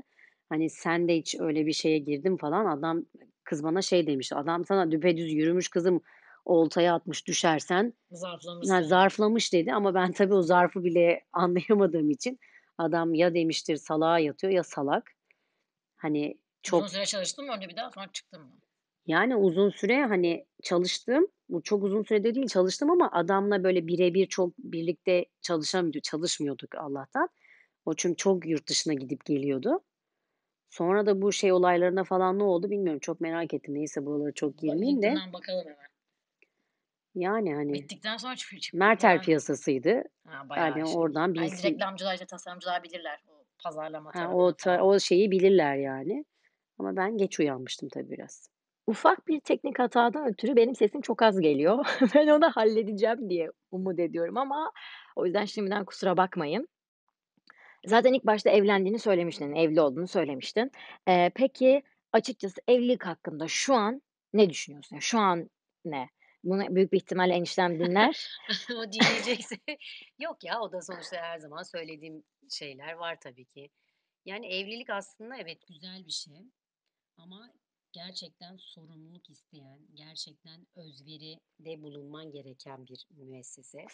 Hani 0.48 0.70
sen 0.70 1.08
de 1.08 1.16
hiç 1.16 1.36
öyle 1.40 1.66
bir 1.66 1.72
şeye 1.72 1.98
girdin 1.98 2.36
falan. 2.36 2.66
Adam 2.66 3.04
kız 3.44 3.64
bana 3.64 3.82
şey 3.82 4.06
demişti. 4.06 4.34
Adam 4.34 4.64
sana 4.64 4.90
düpedüz 4.92 5.32
yürümüş 5.32 5.68
kızım 5.68 6.00
oltaya 6.44 6.94
atmış 6.94 7.26
düşersen 7.26 7.92
Zarflamış 8.10 8.70
ha, 8.70 8.76
seni. 8.78 8.84
zarflamış 8.84 9.52
dedi 9.52 9.72
ama 9.72 9.94
ben 9.94 10.12
tabii 10.12 10.34
o 10.34 10.42
zarfı 10.42 10.84
bile 10.84 11.24
anlayamadığım 11.32 12.10
için 12.10 12.38
adam 12.78 13.14
ya 13.14 13.34
demiştir 13.34 13.76
salağa 13.76 14.18
yatıyor 14.18 14.52
ya 14.52 14.62
salak. 14.62 15.10
Hani 15.96 16.38
Uzun 16.66 16.78
çok 16.80 16.90
süre 16.90 17.06
çalıştın 17.06 17.44
mı 17.46 17.52
orada 17.52 17.68
bir 17.68 17.76
daha 17.76 17.90
sonra 17.90 18.08
çıktın 18.12 18.42
mı? 18.42 18.52
Yani 19.06 19.36
uzun 19.36 19.70
süre 19.70 20.04
hani 20.04 20.46
çalıştım. 20.62 21.26
Bu 21.48 21.62
çok 21.62 21.82
uzun 21.84 22.02
sürede 22.02 22.34
değil 22.34 22.46
çalıştım 22.46 22.90
ama 22.90 23.10
adamla 23.12 23.64
böyle 23.64 23.86
bire 23.86 24.14
bir 24.14 24.26
çok 24.26 24.58
birlikte 24.58 25.24
çalışamıyor 25.42 26.00
çalışmıyorduk 26.02 26.74
Allah'tan. 26.74 27.28
O 27.84 27.94
çünkü 27.94 28.16
çok 28.16 28.46
yurt 28.46 28.68
dışına 28.68 28.94
gidip 28.94 29.24
geliyordu. 29.24 29.80
Sonra 30.70 31.06
da 31.06 31.22
bu 31.22 31.32
şey 31.32 31.52
olaylarına 31.52 32.04
falan 32.04 32.38
ne 32.38 32.42
oldu 32.42 32.70
bilmiyorum. 32.70 33.00
Çok 33.00 33.20
merak 33.20 33.54
ettim. 33.54 33.74
Neyse 33.74 34.06
buralara 34.06 34.32
çok 34.32 34.58
girmeyeyim 34.58 35.02
de. 35.02 35.06
LinkedIn'den 35.06 35.32
bakalım 35.32 35.64
hemen. 35.64 35.88
Yani 37.14 37.54
hani 37.54 37.72
Bittikten 37.72 38.16
sonra 38.16 38.36
çık 38.36 38.62
çıktı 38.62 38.78
Mertel 38.78 39.08
bayağı 39.10 39.22
piyasasıydı. 39.22 40.02
Ha, 40.26 40.48
bayağı 40.48 40.78
Yani 40.78 40.88
şey. 40.88 40.98
oradan 40.98 41.20
Hani 41.20 41.34
bilsin. 41.34 41.68
reklamcılar 41.68 42.14
işte 42.14 42.26
tasarımcılar 42.26 42.82
bilirler 42.82 43.22
o 43.28 43.44
pazarlama 43.64 44.14
Ha, 44.14 44.34
o 44.34 44.56
ta 44.56 44.82
o 44.82 44.98
şeyi 44.98 45.30
bilirler 45.30 45.76
yani. 45.76 46.24
Ama 46.78 46.96
ben 46.96 47.18
geç 47.18 47.40
uyanmıştım 47.40 47.88
tabii 47.88 48.10
biraz. 48.10 48.53
Ufak 48.86 49.28
bir 49.28 49.40
teknik 49.40 49.78
hatadan 49.78 50.28
ötürü 50.28 50.56
benim 50.56 50.74
sesim 50.74 51.00
çok 51.00 51.22
az 51.22 51.40
geliyor. 51.40 51.86
Ben 52.14 52.28
onu 52.28 52.50
halledeceğim 52.50 53.30
diye 53.30 53.50
umut 53.70 53.98
ediyorum 53.98 54.36
ama 54.36 54.72
o 55.16 55.26
yüzden 55.26 55.44
şimdiden 55.44 55.84
kusura 55.84 56.16
bakmayın. 56.16 56.68
Zaten 57.86 58.12
ilk 58.12 58.26
başta 58.26 58.50
evlendiğini 58.50 58.98
söylemiştin, 58.98 59.54
evli 59.54 59.80
olduğunu 59.80 60.08
söylemiştin. 60.08 60.70
Eee, 61.08 61.32
peki 61.34 61.82
açıkçası 62.12 62.60
evlilik 62.68 63.06
hakkında 63.06 63.48
şu 63.48 63.74
an 63.74 64.02
ne 64.32 64.50
düşünüyorsun? 64.50 64.98
Şu 64.98 65.18
an 65.18 65.50
ne? 65.84 66.08
Bunu 66.44 66.76
büyük 66.76 66.92
bir 66.92 66.96
ihtimalle 66.96 67.34
eniştem 67.34 67.78
dinler. 67.78 68.28
O 68.70 68.92
dinleyecekse 68.92 69.56
yok 70.18 70.44
ya 70.44 70.60
o 70.60 70.72
da 70.72 70.82
sonuçta 70.82 71.16
her 71.16 71.38
zaman 71.38 71.62
söylediğim 71.62 72.24
şeyler 72.50 72.92
var 72.92 73.18
tabii 73.20 73.44
ki. 73.44 73.70
Yani 74.24 74.46
evlilik 74.46 74.90
aslında 74.90 75.36
evet 75.36 75.66
güzel 75.68 76.06
bir 76.06 76.12
şey 76.12 76.42
ama 77.16 77.52
gerçekten 77.94 78.56
sorumluluk 78.56 79.30
isteyen, 79.30 79.78
gerçekten 79.94 80.66
özveride 80.76 81.82
bulunman 81.82 82.30
gereken 82.32 82.86
bir 82.86 83.06
müessese. 83.10 83.86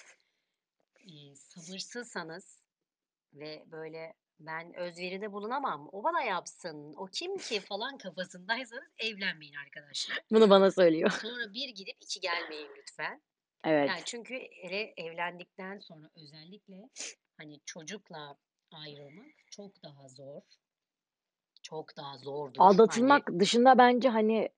Eee, 1.04 1.34
sabırsızsanız 1.34 2.62
ve 3.32 3.64
böyle 3.66 4.14
ben 4.40 4.74
özveride 4.74 5.32
bulunamam, 5.32 5.88
o 5.92 6.04
bana 6.04 6.22
yapsın, 6.22 6.94
o 6.96 7.06
kim 7.06 7.36
ki 7.38 7.60
falan 7.60 7.98
kafasındaysanız 7.98 8.92
evlenmeyin 8.98 9.54
arkadaşlar. 9.54 10.18
Bunu 10.30 10.50
bana 10.50 10.70
söylüyor. 10.70 11.10
Sonra 11.10 11.52
bir 11.52 11.68
gidip 11.68 11.96
iki 12.00 12.20
gelmeyin 12.20 12.70
lütfen. 12.78 13.22
Evet. 13.64 13.88
Yani 13.88 14.02
çünkü 14.04 14.34
hele 14.34 14.94
evlendikten 14.96 15.78
sonra 15.78 16.10
özellikle 16.16 16.88
hani 17.36 17.60
çocukla 17.66 18.38
ayrılmak 18.70 19.34
çok 19.50 19.82
daha 19.82 20.08
zor. 20.08 20.42
Çok 21.70 21.96
daha 21.96 22.18
zordur. 22.18 22.60
Hani 22.60 22.70
Aldatılmak 22.70 23.30
dışında 23.38 23.78
bence, 23.78 24.08
hani, 24.08 24.48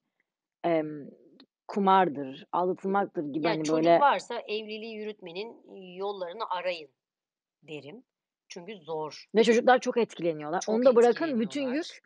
emm, 0.65 1.07
kumardır, 1.69 2.47
aldatılmaktır 2.53 3.25
gibi, 3.25 3.47
ya 3.47 3.53
hani, 3.53 3.63
çocuk 3.63 3.93
böyle 3.93 4.01
varsa 4.01 4.41
evliliği 4.41 4.95
yürütmenin 4.95 5.75
yollarını 5.97 6.51
arayın 6.51 6.91
derim. 7.63 8.05
Çünkü 8.49 8.77
zor. 8.77 9.27
Ve 9.35 9.45
çocuklar 9.45 9.79
çok 9.81 9.97
etkileniyorlar. 9.97 10.61
Çok 10.61 10.75
Onu 10.75 10.85
da 10.85 10.97
bırakın 10.97 11.41
bütün 11.41 11.63
yük 11.63 12.01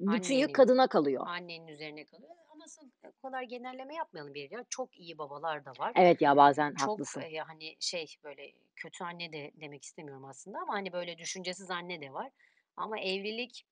bütün 0.00 0.34
yük 0.34 0.52
Annenin 0.52 0.54
kadına 0.54 0.86
kalıyor. 0.86 1.26
annenin 1.26 1.68
üzerine 1.68 2.06
kalıyor 2.06 2.30
ama 2.52 2.64
son 2.68 2.92
o 3.06 3.22
kadar 3.28 3.42
genelleme 3.42 3.94
yapmayalım 3.94 4.34
bir 4.34 4.50
ya. 4.50 4.64
Çok 4.70 4.98
iyi 4.98 5.18
babalar 5.18 5.64
da 5.64 5.72
var. 5.78 5.96
Evet 5.96 6.22
ya, 6.22 6.36
bazen 6.36 6.74
Çok, 6.76 6.94
haklısın. 6.94 7.22
eee, 7.22 7.38
hani, 7.38 7.76
şey, 7.80 8.06
böyle 8.24 8.52
kötü 8.76 9.04
anne 9.04 9.32
de 9.32 9.52
demek 9.54 9.84
istemiyorum 9.84 10.24
aslında 10.24 10.58
ama, 10.58 10.74
hani, 10.74 10.92
böyle 10.92 11.18
düşüncesiz 11.18 11.70
anne 11.70 12.00
de 12.00 12.12
var. 12.12 12.30
Ama 12.76 13.00
evlilik 13.00 13.64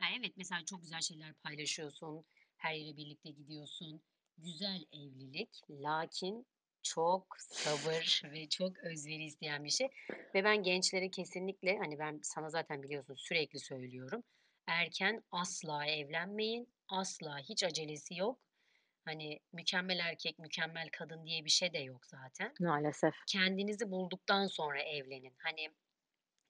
ya, 0.00 0.06
evet, 0.18 0.32
mesela 0.36 0.64
çok 0.64 0.82
güzel 0.82 1.00
şeyler 1.00 1.34
paylaşıyorsun, 1.34 2.24
her 2.56 2.74
yere 2.74 2.96
birlikte 2.96 3.30
gidiyorsun. 3.30 4.02
Güzel 4.38 4.84
evlilik 4.92 5.62
lakin 5.70 6.46
çok 6.82 7.26
sabır 7.38 8.22
ve 8.32 8.48
çok 8.48 8.78
özveri 8.78 9.24
isteyen 9.24 9.64
bir 9.64 9.70
şey 9.70 9.88
ve 10.34 10.44
ben 10.44 10.62
gençlere 10.62 11.10
kesinlikle, 11.10 11.78
hani, 11.78 11.98
ben 11.98 12.20
sana 12.22 12.50
zaten 12.50 12.82
biliyorsun 12.82 13.14
sürekli 13.14 13.58
söylüyorum. 13.58 14.22
Erken 14.66 15.22
asla 15.30 15.86
evlenmeyin. 15.86 16.68
Asla 16.88 17.38
hiç 17.38 17.64
acelesi 17.64 18.14
yok. 18.14 18.40
Hani, 19.04 19.40
mükemmel 19.52 19.98
erkek, 19.98 20.38
mükemmel 20.38 20.88
kadın 20.92 21.26
diye 21.26 21.44
bir 21.44 21.50
şey 21.50 21.72
de 21.72 21.78
yok 21.78 22.06
zaten. 22.06 22.54
Maalesef. 22.60 23.14
Kendinizi 23.26 23.90
bulduktan 23.90 24.46
sonra 24.46 24.82
evlenin. 24.82 25.34
Hani, 25.38 25.70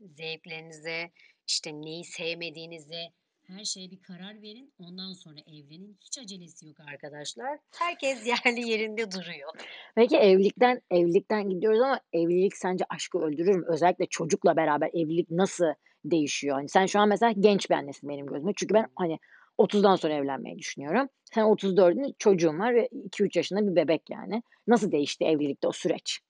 zevklerinize, 0.00 1.10
işte, 1.46 1.72
neyi 1.72 2.04
sevmediğinize, 2.04 3.12
her 3.46 3.64
şeye 3.64 3.90
bir 3.90 4.00
karar 4.02 4.42
verin. 4.42 4.72
Ondan 4.78 5.12
sonra 5.12 5.40
evlenin. 5.46 5.98
Hiç 6.00 6.18
acelesi 6.18 6.66
yok 6.66 6.76
arkadaşlar. 6.92 7.58
Herkes 7.78 8.26
yerli 8.26 8.68
yerinde 8.70 9.10
duruyor. 9.12 9.52
Peki 9.94 10.16
evlilikten 10.16 10.80
evlilikten 10.90 11.48
gidiyoruz 11.50 11.80
ama 11.80 12.00
evlilik 12.12 12.56
sence 12.56 12.84
aşkı 12.88 13.18
öldürür 13.18 13.54
mü? 13.54 13.64
Özellikle 13.68 14.06
çocukla 14.06 14.56
beraber 14.56 14.88
evlilik 14.88 15.30
nasıl 15.30 15.66
değişiyor? 16.04 16.56
Hani, 16.56 16.68
sen 16.68 16.86
şu 16.86 17.00
an 17.00 17.08
mesela 17.08 17.32
genç 17.32 17.70
bir 17.70 17.74
annesin 17.74 18.08
benim 18.08 18.26
gözümde. 18.26 18.52
Çünkü 18.56 18.74
ben, 18.74 18.86
hani, 18.96 19.18
30'dan 19.58 19.96
sonra 19.96 20.14
evlenmeyi 20.14 20.58
düşünüyorum. 20.58 21.08
Sen 21.34 21.42
34'ün 21.42 22.14
çocuğun 22.18 22.58
var 22.58 22.74
ve 22.74 22.88
2-3 23.04 23.36
yaşında 23.36 23.70
bir 23.70 23.76
bebek 23.76 24.10
yani. 24.10 24.42
Nasıl 24.66 24.92
değişti 24.92 25.24
evlilikte 25.24 25.68
o 25.68 25.72
süreç? 25.72 26.20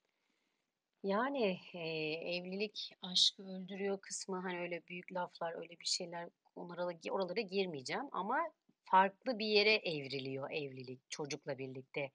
Yani, 1.02 1.58
eee, 1.74 2.36
evlilik 2.36 2.90
aşkı 3.02 3.42
öldürüyor 3.42 4.00
kısmı, 4.00 4.40
hani, 4.40 4.60
öyle 4.60 4.82
büyük 4.88 5.12
laflar, 5.12 5.54
öyle 5.58 5.70
bir 5.80 5.84
şeyler 5.86 6.28
onlara 6.56 6.86
oralara 7.10 7.40
girmeyeceğim 7.40 8.08
ama 8.12 8.38
farklı 8.84 9.38
bir 9.38 9.46
yere 9.46 9.74
evriliyor 9.74 10.50
evlilik 10.50 11.00
çocukla 11.10 11.58
birlikte. 11.58 12.12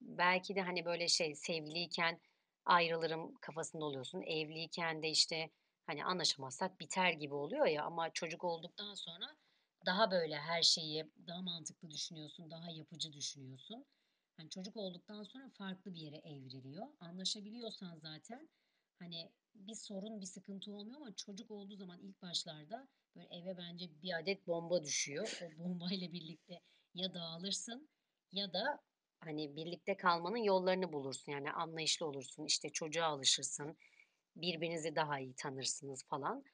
Belki 0.00 0.54
de, 0.54 0.60
hani, 0.62 0.84
böyle 0.84 1.08
şey, 1.08 1.34
sevgiliyken 1.34 2.20
ayrılırım 2.64 3.34
kafasında 3.34 3.84
oluyorsun. 3.84 4.22
Evliyken 4.22 5.02
de, 5.02 5.10
işte, 5.10 5.50
hani, 5.86 6.04
anlaşamazsak 6.04 6.80
biter 6.80 7.12
gibi 7.12 7.34
oluyor 7.34 7.66
ya 7.66 7.84
ama 7.84 8.10
çocuk 8.10 8.44
olduktan 8.44 8.94
sonra 8.94 9.36
daha 9.86 10.10
böyle 10.10 10.36
her 10.36 10.62
şeyi 10.62 11.06
daha 11.26 11.42
mantıklı 11.42 11.90
düşünüyorsun, 11.90 12.50
daha 12.50 12.70
yapıcı 12.70 13.12
düşünüyorsun. 13.12 13.84
Hani, 14.36 14.50
çocuk 14.50 14.76
olduktan 14.76 15.22
sonra 15.22 15.50
farklı 15.58 15.94
bir 15.94 16.00
yere 16.00 16.16
evriliyor. 16.16 16.86
Anlaşabiliyorsan 17.00 17.96
zaten, 17.96 18.48
hani, 18.98 19.32
bir 19.54 19.74
sorun, 19.74 20.20
bir 20.20 20.26
sıkıntı 20.26 20.72
olmuyor 20.72 20.96
ama 20.96 21.14
çocuk 21.16 21.50
olduğu 21.50 21.76
zaman 21.76 22.00
ilk 22.00 22.22
başlarda 22.22 22.88
böyle 23.18 23.28
eve 23.42 23.58
bence 23.58 23.86
bir 24.02 24.18
adet 24.18 24.46
bomba 24.46 24.84
düşüyor. 24.84 25.38
O 25.42 25.64
bombayla 25.64 26.12
birlikte 26.12 26.60
ya 26.94 27.14
dağılırsın 27.14 27.88
ya 28.32 28.52
da, 28.52 28.80
hani, 29.20 29.56
birlikte 29.56 29.96
kalmanın 29.96 30.36
yollarını 30.36 30.92
bulursun. 30.92 31.32
Yani 31.32 31.52
anlayışlı 31.52 32.06
olursun, 32.06 32.44
işte, 32.44 32.68
çocuğa 32.68 33.06
alışırsın, 33.06 33.76
birbirinizi 34.36 34.96
daha 34.96 35.20
iyi 35.20 35.34
tanırsınız 35.34 36.04
falan. 36.04 36.44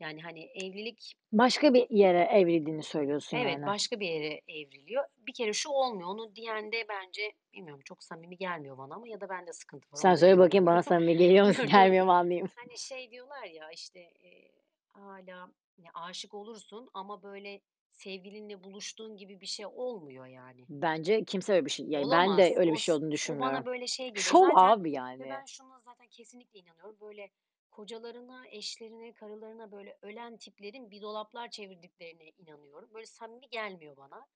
Yani, 0.00 0.22
hani, 0.22 0.44
evlilik 0.44 1.14
Başka 1.32 1.74
bir 1.74 1.90
yere 1.90 2.22
evrildiğini 2.22 2.82
söylüyorsun 2.82 3.36
Evet, 3.36 3.52
yani. 3.54 3.66
başka 3.66 4.00
bir 4.00 4.08
yere 4.08 4.40
evriliyor. 4.48 5.04
Bir 5.16 5.32
kere 5.32 5.52
şu 5.52 5.70
olmuyor, 5.70 6.08
onu 6.08 6.36
diyen 6.36 6.72
de 6.72 6.86
bence 6.88 7.32
bilmiyorum 7.52 7.80
çok 7.84 8.04
samimi 8.04 8.36
gelmiyor 8.36 8.78
bana 8.78 8.94
ama 8.94 9.08
ya 9.08 9.20
da 9.20 9.28
bende 9.28 9.52
sıkıntı 9.52 9.92
var, 9.92 9.96
Sen 9.98 10.14
söyle 10.14 10.38
bakayım 10.38 10.66
bana 10.66 10.82
samimi 10.82 11.16
geliyor 11.16 11.46
mu, 11.46 11.52
gelmiyor 11.70 12.06
mu 12.06 12.12
anlayayım. 12.12 12.48
Hani, 12.56 12.78
şey 12.78 13.10
diyorlar 13.10 13.44
ya, 13.44 13.70
işte, 13.70 14.00
eee, 14.00 14.52
hâlâ 14.88 15.52
ya, 15.82 15.90
aşık 15.94 16.34
olursun 16.34 16.90
ama 16.94 17.22
böyle 17.22 17.60
sevgilinle 17.92 18.64
buluştuğun 18.64 19.16
gibi 19.16 19.40
bir 19.40 19.46
şey 19.46 19.66
olmuyor 19.66 20.26
yani. 20.26 20.64
Bence 20.68 21.24
kimse 21.24 21.52
öyle 21.52 21.64
bir 21.66 21.70
şey 21.70 21.86
ya, 21.86 22.00
ben 22.00 22.06
Olamaz. 22.06 22.38
de 22.38 22.54
öyle 22.56 22.70
O 22.70 22.74
bir 22.74 22.78
şey 22.78 22.92
s 22.92 22.96
olduğunu 22.96 23.06
o 23.06 23.10
bana 23.10 23.12
düşünmüyorum. 23.14 23.66
böyle 23.66 23.86
şey 23.86 24.06
geliyor. 24.08 24.24
Şov 24.24 24.42
Zaten 24.42 24.54
abi 24.56 24.88
ve 24.88 24.94
yani. 24.94 25.20
ben 25.30 25.44
şuna 25.44 25.80
zaten 25.80 26.06
kesinlikle 26.06 26.58
inanıyorum. 26.60 26.96
Böyle 27.00 27.30
kocalarına, 27.70 28.46
eşlerine, 28.48 29.12
karılarına 29.12 29.72
böyle 29.72 29.98
ölen 30.02 30.36
tiplerin 30.36 30.90
bir 30.90 31.02
dolaplar 31.02 31.50
çevirdiklerine 31.50 32.32
inanıyorum. 32.38 32.90
Böyle 32.94 33.06
samimi 33.06 33.48
gelmiyor 33.50 33.96
bana. 33.96 34.26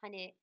Hani, 0.00 0.34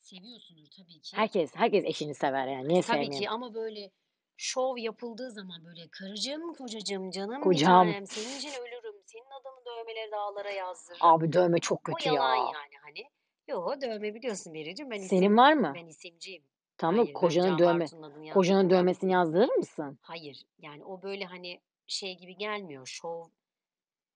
seviyorsundur 0.00 0.68
tabii 0.76 1.00
ki. 1.00 1.16
Herkes 1.16 1.54
herkes 1.56 1.84
eşini 1.84 2.14
sever 2.14 2.46
yani. 2.46 2.68
Niye 2.68 2.82
Tabii 2.82 2.82
sevmeyeyim? 2.82 3.20
ki 3.20 3.30
ama 3.30 3.54
böyle 3.54 3.90
şov 4.38 4.76
yapıldığı 4.78 5.30
zaman 5.30 5.64
böyle 5.64 5.88
karıcığım, 5.88 6.54
kocacığım, 6.54 7.10
canım 7.10 7.36
bir 7.36 7.44
Kocam. 7.44 7.86
tanem, 7.86 8.06
senin 8.06 8.38
için 8.38 8.48
ölürüm, 8.60 9.02
senin 9.06 9.30
adını 9.40 9.64
dövmeleri 9.66 10.12
dağlara 10.12 10.50
yazdırırım. 10.50 11.06
Abi 11.06 11.32
dövme 11.32 11.58
çok 11.58 11.78
O 11.78 11.82
kötü 11.82 12.08
yalan 12.08 12.36
ya. 12.36 12.42
yani 12.42 12.74
hani. 12.82 13.10
Yo, 13.48 13.80
dövme 13.80 14.14
biliyorsun 14.14 14.54
Bericim, 14.54 14.90
ben 14.90 14.98
Senin 14.98 15.22
isim 15.22 15.36
var 15.36 15.52
mı? 15.52 15.72
ben 15.74 15.86
isimciyim. 15.86 16.42
Tamam 16.76 16.96
Hayır, 16.96 17.12
kocanın 17.12 17.56
Can 17.56 17.58
dövme 17.58 17.86
kocanın 18.32 18.70
dövmesini 18.70 19.12
yazdırır 19.12 19.48
mısın? 19.54 19.98
Hayır, 20.02 20.42
yani 20.58 20.84
o 20.84 21.02
böyle, 21.02 21.24
hani, 21.24 21.60
şey 21.86 22.16
gibi 22.18 22.36
gelmiyor, 22.36 22.86
şov 22.86 23.24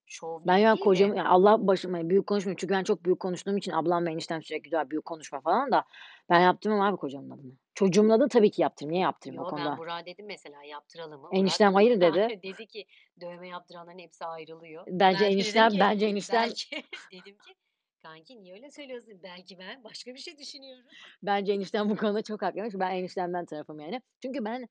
şov 0.05 0.41
Ben 0.47 0.57
gibi 0.57 0.63
ya 0.63 0.75
değil 0.75 0.83
kocamı 0.83 1.13
de 1.13 1.17
ya 1.17 1.25
Allah 1.25 1.67
başıma 1.67 2.09
büyük 2.09 2.27
konuşmayayım 2.27 2.57
çünkü 2.57 2.73
ben 2.73 2.83
çok 2.83 3.05
büyük 3.05 3.19
konuştuğum 3.19 3.57
için 3.57 3.71
ablam 3.71 4.05
ve 4.05 4.11
eniştem 4.11 4.43
sürekli 4.43 4.71
diyorlar 4.71 4.89
büyük 4.89 5.05
konuşma 5.05 5.41
falan 5.41 5.71
da 5.71 5.83
ben 6.29 6.39
yaptırmam 6.39 6.81
abi 6.81 6.97
kocamın 6.97 7.29
adını. 7.29 7.51
Çocuğumun 7.75 8.09
adını 8.09 8.29
tabii 8.29 8.51
ki 8.51 8.61
yaptırırım. 8.61 8.93
Niye 8.93 9.03
yaptırmayayım 9.03 9.43
o 9.43 9.45
Yo, 9.45 9.57
ben 9.57 9.63
konuda? 9.63 9.77
Burak'a 9.77 10.05
dedim 10.05 10.25
mesela 10.25 10.63
yaptıralım 10.63 11.21
mı? 11.21 11.27
Burak 11.27 11.39
Eniştem 11.39 11.73
hayır 11.73 12.01
dedi. 12.01 12.39
dedi 12.43 12.67
ki 12.67 12.85
dövme 13.21 13.47
yaptıranların 13.47 13.99
hepsi 13.99 14.25
ayrılıyor. 14.25 14.83
Bence 14.87 15.01
Ben 15.01 15.13
de 15.13 15.25
dedim 15.25 15.33
eniştem 15.33 15.69
ki 15.69 15.79
bence 15.79 16.05
eniştem 16.05 16.41
belki 16.41 16.83
dedim 17.11 17.37
ki 17.37 17.55
kanki 18.03 18.43
niye 18.43 18.53
öyle 18.53 18.71
söylüyorsun? 18.71 19.19
Belki 19.23 19.59
ben 19.59 19.83
başka 19.83 20.13
bir 20.13 20.19
şey 20.19 20.37
düşünüyorum. 20.37 20.83
bence 21.23 21.53
eniştem 21.53 21.89
bu 21.89 21.95
konuda 21.95 22.21
çok 22.21 22.41
haklıymış. 22.41 22.73
Ben 22.73 22.91
eniştemden 22.91 23.45
tarafım 23.45 23.79
yani. 23.79 24.01
Çünkü 24.21 24.45
ben, 24.45 24.67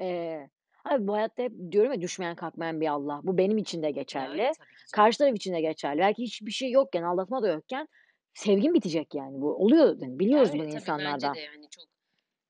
eee, 0.00 0.50
abi 0.84 1.06
bu 1.06 1.14
hayatta 1.14 1.42
hep 1.42 1.52
diyorum 1.70 1.92
ya 1.92 2.00
düşmeyen 2.00 2.36
kalkmayan 2.36 2.80
bir 2.80 2.86
Allah. 2.88 3.20
Bu 3.22 3.38
benim 3.38 3.58
için 3.58 3.82
de 3.82 3.86
Ya 3.86 3.90
öyle 3.90 4.00
geçerli. 4.00 4.36
tabii 4.36 4.54
ki 4.76 4.86
canım. 4.86 4.90
Karşı 4.92 5.18
taraf 5.18 5.36
için 5.36 5.54
de 5.54 5.60
geçerli. 5.60 5.98
Belki 6.00 6.22
hiçbir 6.22 6.50
şey 6.52 6.70
yokken, 6.70 7.02
aldatma 7.02 7.42
da 7.42 7.48
yokken 7.48 7.88
sevgin 8.34 8.74
bitecek 8.74 9.14
yani 9.14 9.40
bu. 9.40 9.54
Oluyor 9.56 9.86
hani 10.00 10.12
Ya 10.12 10.18
biliyoruz 10.18 10.48
öyle 10.48 10.58
bunu 10.58 10.62
tabii 10.62 10.70
bence 10.72 10.80
insanlardan. 10.80 11.34
de 11.34 11.40
yani 11.40 11.68
çok 11.70 11.84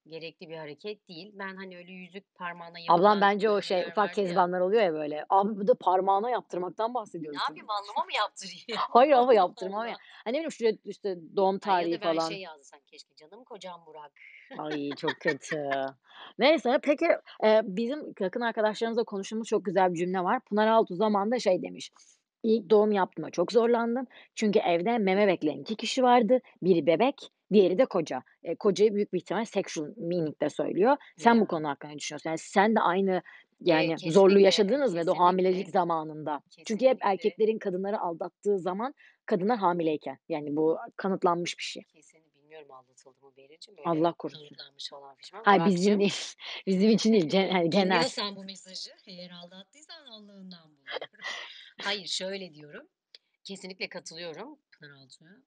gerekli 0.08 0.48
bir 0.48 0.56
hareket 0.56 1.08
değil. 1.08 1.30
Ben 1.34 1.56
hani 1.56 1.76
öyle 1.76 1.92
yüzük 1.92 2.34
parmağına 2.34 2.78
Ablam 2.88 3.20
yapılan 3.20 3.20
bence 3.20 3.50
o 3.50 3.62
şey 3.62 3.80
ufak 3.88 4.08
ya. 4.08 4.14
kezbanlar 4.14 4.60
oluyor 4.60 4.82
ya 4.82 4.92
böyle. 4.92 5.24
Abi 5.28 5.66
de 5.68 5.72
parmağına 5.80 6.30
yaptırmaktan 6.30 6.94
Ne 6.94 6.94
bahsediyorsun. 6.94 7.42
yapayım 7.48 7.70
alnıma 7.70 8.04
mı 8.04 8.12
yaptırayım? 8.12 8.64
Hayır 8.92 9.12
ama 9.12 9.34
yaptırmam 9.34 9.86
ya. 9.86 9.96
Hani 10.24 10.32
ne 10.34 10.38
bileyim 10.38 10.52
şuraya 10.52 10.74
işte 10.84 11.16
doğum 11.36 11.58
Ha, 11.64 11.82
ya 11.82 11.88
tarihi 11.88 12.00
da 12.00 12.14
falan. 12.14 12.28
şey 12.28 12.40
yazsam 12.40 12.80
keşke 12.86 13.14
canım 13.16 13.44
kocam 13.44 13.86
Burak. 13.86 14.12
Ay 14.58 14.94
çok 14.96 15.20
kötü. 15.20 15.56
Neyse 16.38 16.78
peki, 16.82 17.06
eee, 17.42 17.60
bizim 17.64 18.14
yakın 18.20 18.40
arkadaşlarımızla 18.40 19.04
konuştuğumuz 19.04 19.48
çok 19.48 19.64
güzel 19.64 19.92
bir 19.94 19.98
cümle 19.98 20.20
var. 20.20 20.40
Pınar 20.40 20.66
Altuğ 20.68 20.96
zamanında 20.96 21.38
şey 21.38 21.62
demiş: 21.62 21.90
"İlk 22.42 22.70
doğum 22.70 22.92
yaptığımda 22.92 23.30
çok 23.30 23.52
zorlandım. 23.52 24.06
Çünkü 24.34 24.58
evde 24.58 24.98
meme 24.98 25.26
bekleyen 25.26 25.58
2 25.60 25.76
kişi 25.76 26.02
vardı. 26.02 26.38
Biri 26.62 26.86
bebek, 26.86 27.30
diğeri 27.52 27.78
de 27.78 27.84
koca." 27.86 28.22
Eee, 28.44 28.54
kocayı 28.54 28.94
büyük 28.94 29.12
bir 29.12 29.18
ihtimal 29.18 29.44
sexual 29.44 29.86
meaning'de 29.96 30.50
söylüyor. 30.50 30.96
Sen 31.16 31.40
bu 31.40 31.46
konu 31.46 31.68
hakkında 31.68 31.92
ne 31.92 31.98
düşünüyorsun? 31.98 32.30
Yani 32.30 32.38
sen 32.38 32.74
de 32.76 32.80
aynı 32.80 33.22
Eee, 33.60 33.72
yani 33.72 33.98
zorluğu 33.98 34.18
kesinlikle, 34.28 34.44
yaşadınız 34.44 34.94
mı 34.94 35.00
o 35.08 35.14
hamilelik 35.18 35.54
kesinlikle, 35.56 35.72
zamanında? 35.72 36.40
Çünkü 36.50 36.72
hep 36.72 36.80
kesinlikle, 36.80 37.08
erkeklerin 37.10 37.58
kadınları 37.58 38.00
aldattığı 38.00 38.58
zaman 38.58 38.94
kadınlar 39.26 39.58
hamileyken. 39.58 40.18
Yani 40.28 40.56
bu 40.56 40.78
kanıtlanmış 40.96 41.58
bir 41.58 41.62
şey. 41.64 41.82
kesin 41.92 42.20
bilmiyorum 42.34 42.70
aldatıldı 42.70 43.24
mı 43.26 43.32
Bericim 43.36 43.74
öyle 43.78 43.88
Allah 43.88 44.12
korusun. 44.12 44.46
kanıtlanmış 44.48 44.90
falan 44.90 45.14
fişman. 45.16 45.42
Hayır 45.44 45.64
bizim 45.66 46.00
değil. 46.00 46.14
Bizim 46.66 46.90
için 46.90 47.12
değil. 47.12 47.28
Gen 47.28 47.48
hani 47.50 47.70
genel. 47.70 47.86
dinliyorsan 47.86 48.36
bu 48.36 48.44
mesajı 48.44 48.90
eğer 49.06 49.30
aldattıysan 49.30 50.06
Allah'ından 50.06 50.70
buluyorum. 50.70 51.18
Hayır 51.78 52.06
şöyle 52.06 52.54
diyorum. 52.54 52.88
Kesinlikle 53.44 53.88
katılıyorum 53.88 54.58
Pınar 54.72 54.90
Altuğ'a. 54.90 55.42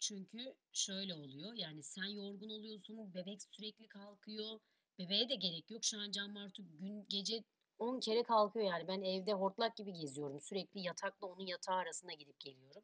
Çünkü 0.00 0.54
şöyle 0.72 1.14
oluyor. 1.14 1.54
Yani 1.54 1.82
sen 1.82 2.04
yorgun 2.04 2.50
oluyorsun, 2.50 3.14
bebek 3.14 3.42
sürekli 3.42 3.88
kalkıyor. 3.88 4.60
Bebeğe 4.98 5.28
de 5.28 5.34
gerek 5.34 5.70
yok. 5.70 5.84
Şu 5.84 6.00
an 6.00 6.10
Can 6.10 6.34
Bartu 6.34 6.62
gün 6.78 7.06
gece 7.08 7.44
10 7.78 8.00
kere 8.00 8.22
kalkıyor 8.22 8.66
yani. 8.66 8.88
Ben 8.88 9.02
evde 9.02 9.32
hortlak 9.32 9.76
gibi 9.76 9.92
geziyorum. 9.92 10.40
Sürekli 10.40 10.80
yatakla 10.80 11.26
onun 11.26 11.46
yatağı 11.46 11.76
arasında 11.76 12.12
gidip 12.12 12.40
geliyorum. 12.40 12.82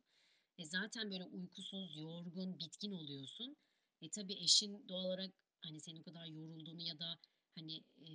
E 0.59 0.65
zaten 0.67 1.11
böyle 1.11 1.25
uykusuz, 1.25 1.97
yorgun, 1.97 2.59
bitkin 2.59 2.93
oluyorsun. 2.93 3.57
E 4.03 4.11
tabii 4.11 4.35
eşin 4.35 4.89
doğal 4.89 5.05
olarak 5.05 5.31
hani 5.65 5.81
senin 5.81 6.01
o 6.01 6.03
kadar 6.03 6.27
yorulduğunu 6.27 6.83
ya 6.83 6.99
da 6.99 7.19
hani 7.55 7.77
e, 8.01 8.11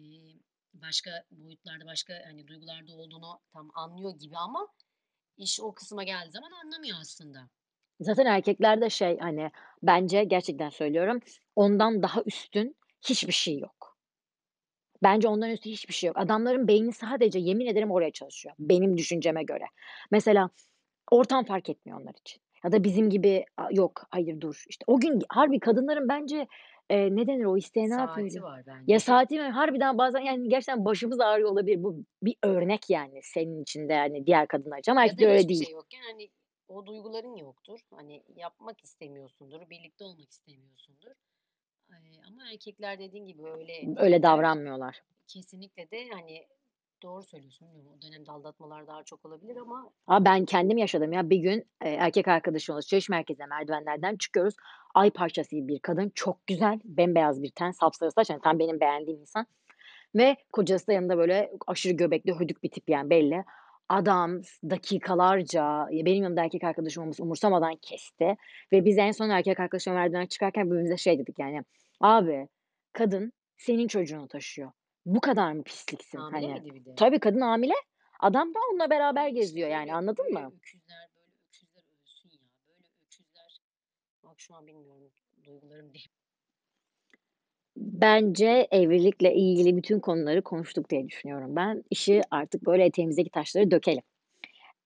başka 0.74 1.12
boyutlarda, 1.32 1.86
başka, 1.86 2.14
hani, 2.26 2.48
duygularda 2.48 2.94
olduğunu 2.94 3.40
tam 3.54 3.72
anlıyor 3.76 4.20
gibi 4.20 4.38
ama 4.38 4.68
iş 5.38 5.60
o 5.60 5.74
kısma 5.74 6.04
geldiği 6.04 6.32
zaman 6.32 6.52
anlamıyor 6.52 6.98
aslında. 7.02 7.50
Zaten 8.00 8.26
erkeklerde 8.26 8.90
şey, 8.90 9.20
hani, 9.20 9.52
bence 9.84 10.24
gerçekten 10.24 10.70
söylüyorum, 10.70 11.20
ondan 11.56 12.04
daha 12.04 12.22
üstün 12.26 12.76
hiçbir 13.02 13.34
şey 13.34 13.60
yok. 13.60 13.98
Bence 15.04 15.28
ondan 15.28 15.50
üstün 15.50 15.72
hiçbir 15.72 15.94
şey 15.94 16.08
yok. 16.08 16.18
Adamların 16.18 16.68
beyni 16.68 16.94
sadece 16.94 17.40
yemin 17.40 17.66
ederim 17.66 17.92
oraya 17.92 18.12
çalışıyor, 18.12 18.56
benim 18.60 18.98
düşünceme 18.98 19.44
göre. 19.44 19.66
Mesela 20.12 20.50
ortam 21.12 21.46
fark 21.46 21.70
etmiyor 21.70 22.02
onlar 22.02 22.14
için 22.20 22.42
ya 22.64 22.72
da 22.72 22.84
bizim 22.84 23.10
gibi, 23.10 23.46
yok, 23.72 24.04
hayır, 24.10 24.42
dur, 24.42 24.64
işte, 24.68 24.84
o 24.88 25.00
gün 25.00 25.22
harbi 25.30 25.60
kadınların 25.60 26.10
bence, 26.10 26.48
eee, 26.90 27.16
ne 27.16 27.28
denir 27.28 27.46
o 27.46 27.58
isteğe 27.58 27.90
ne 27.90 27.94
Saati 27.96 28.00
yapıyordu? 28.22 28.34
var 28.44 28.64
Ya, 28.88 29.00
bence. 29.00 29.00
saati 29.00 29.40
mi? 29.40 29.44
Harbiden 29.50 29.98
bazen, 29.98 30.20
yani, 30.20 30.50
gerçekten 30.50 30.86
başımız 30.86 31.20
ağrıyor 31.20 31.50
olabilir. 31.52 31.84
Bu 31.84 32.04
bir 32.24 32.36
örnek 32.44 32.90
yani 32.90 33.20
senin 33.24 33.62
için 33.64 33.90
de, 33.90 33.96
hani, 33.98 34.26
diğer 34.26 34.48
kadınlar 34.48 34.80
için 34.80 34.92
ama 34.92 35.02
Ya 35.02 35.08
da 35.08 35.12
erkekler 35.12 35.30
öyle 35.30 35.40
hiçbir 35.40 35.50
değil. 35.50 35.66
şey 35.66 35.74
yokken, 35.74 36.02
hani, 36.12 36.30
o 36.68 36.86
duyguların 36.86 37.36
yoktur. 37.36 37.80
Hani, 37.96 38.24
yapmak 38.36 38.84
istemiyorsundur, 38.84 39.70
birlikte 39.70 40.04
olmak 40.04 40.32
istemiyorsundur. 40.32 41.12
Ama 42.28 42.52
erkekler 42.52 43.00
dediğin 43.00 43.26
gibi 43.26 43.44
öyle 43.44 43.90
Öyle 43.98 44.24
davranmıyorlar. 44.24 45.02
Kesinlikle 45.28 45.92
de, 45.92 46.10
hani, 46.10 46.48
doğru 47.02 47.24
söylüyorsun. 47.24 47.68
O 47.68 48.02
dönemde 48.02 48.32
aldatmalar 48.32 48.88
daha 48.88 49.04
çok 49.04 49.26
olabilir 49.26 49.58
ama 49.58 49.90
A, 50.08 50.26
ben 50.26 50.46
kendim 50.46 50.78
yaşadım 50.78 51.14
ya. 51.14 51.30
Bir 51.30 51.38
gün, 51.38 51.58
eee, 51.86 51.96
erkek 52.00 52.28
arkadaşımla 52.28 52.76
alışveriş 52.76 53.10
merkezine 53.10 53.46
merdivenlerden 53.46 54.16
çıkıyoruz. 54.16 54.56
Ay 54.94 55.10
parçası 55.12 55.50
bir 55.52 55.80
kadın, 55.80 56.12
çok 56.16 56.48
güzel, 56.48 56.80
bembeyaz 56.86 57.44
bir 57.44 57.52
ten, 57.52 57.72
sapsarı 57.72 58.12
saç, 58.12 58.30
hani, 58.30 58.42
tam 58.42 58.60
benim 58.60 58.80
beğendiğim 58.80 59.20
insan 59.22 59.46
ve 60.16 60.36
kocası 60.54 60.88
da 60.88 60.94
yanında 60.94 61.18
böyle 61.18 61.52
aşırı 61.68 61.94
göbekli, 61.94 62.34
hödük 62.40 62.64
bir 62.64 62.72
tip 62.72 62.90
yani 62.90 63.10
belli. 63.10 63.44
Adam 63.90 64.42
dakikalarca, 64.70 65.88
benim 65.92 66.24
yanımda 66.24 66.44
erkek 66.44 66.64
arkadaşım 66.64 67.12
umursamadan 67.20 67.76
kesti 67.82 68.36
ve 68.72 68.86
biz 68.86 68.98
en 68.98 69.12
son 69.12 69.30
erkek 69.30 69.60
arkadaşımla 69.60 69.98
merdivenden 69.98 70.26
çıkarken 70.28 70.68
birbirimize 70.72 70.98
şey 70.98 71.20
dedik 71.20 71.40
yani, 71.40 71.64
"Abi, 72.02 72.48
kadın 72.94 73.34
senin 73.58 73.88
çocuğunu 73.88 74.28
taşıyor. 74.28 74.72
Bu 75.06 75.22
kadar 75.22 75.52
mı 75.52 75.64
pisliksin?" 75.64 76.18
Hamile 76.18 76.48
Hani. 76.48 76.62
miydi 76.62 76.76
bir 76.76 76.86
de? 76.86 76.96
Tabii, 76.96 77.20
kadın 77.20 77.42
hamile. 77.42 77.74
Adam 78.20 78.54
da 78.54 78.60
onunla 78.72 78.90
beraber 78.90 79.22
Ay, 79.24 79.30
işte, 79.30 79.40
geziyor 79.40 79.70
yani, 79.70 79.94
anladın 79.94 80.26
böyle 80.26 80.40
mı? 80.40 80.52
öküzler, 80.58 81.10
böyle 81.16 81.32
öküzler 81.48 81.84
ölsün 82.04 82.30
ya. 82.30 82.40
Böyle 82.68 82.84
öküzler 83.06 83.62
Bak 84.24 84.40
şu 84.40 84.56
an 84.56 84.68
bilmiyorum, 84.68 85.12
duygularım 85.44 85.94
değil. 85.94 86.08
Bence 87.78 88.68
evlilikle 88.72 89.34
ilgili 89.36 89.78
bütün 89.78 90.00
konuları 90.00 90.42
konuştuk 90.42 90.90
diye 90.90 91.08
düşünüyorum 91.08 91.56
ben. 91.56 91.84
İşi 91.90 92.22
artık 92.32 92.66
böyle 92.66 92.86
eteğimizdeki 92.86 93.30
taşları 93.30 93.72
dökelim. 93.72 94.04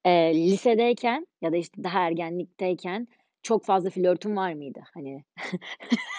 Eee, 0.06 0.34
lisedeyken 0.34 1.26
ya 1.42 1.52
da, 1.52 1.56
işte, 1.56 1.84
daha 1.84 2.00
ergenlikteyken 2.00 3.08
çok 3.42 3.64
fazla 3.64 3.90
flörtün 3.90 4.36
var 4.36 4.52
mıydı? 4.52 4.80
Hani 4.94 5.24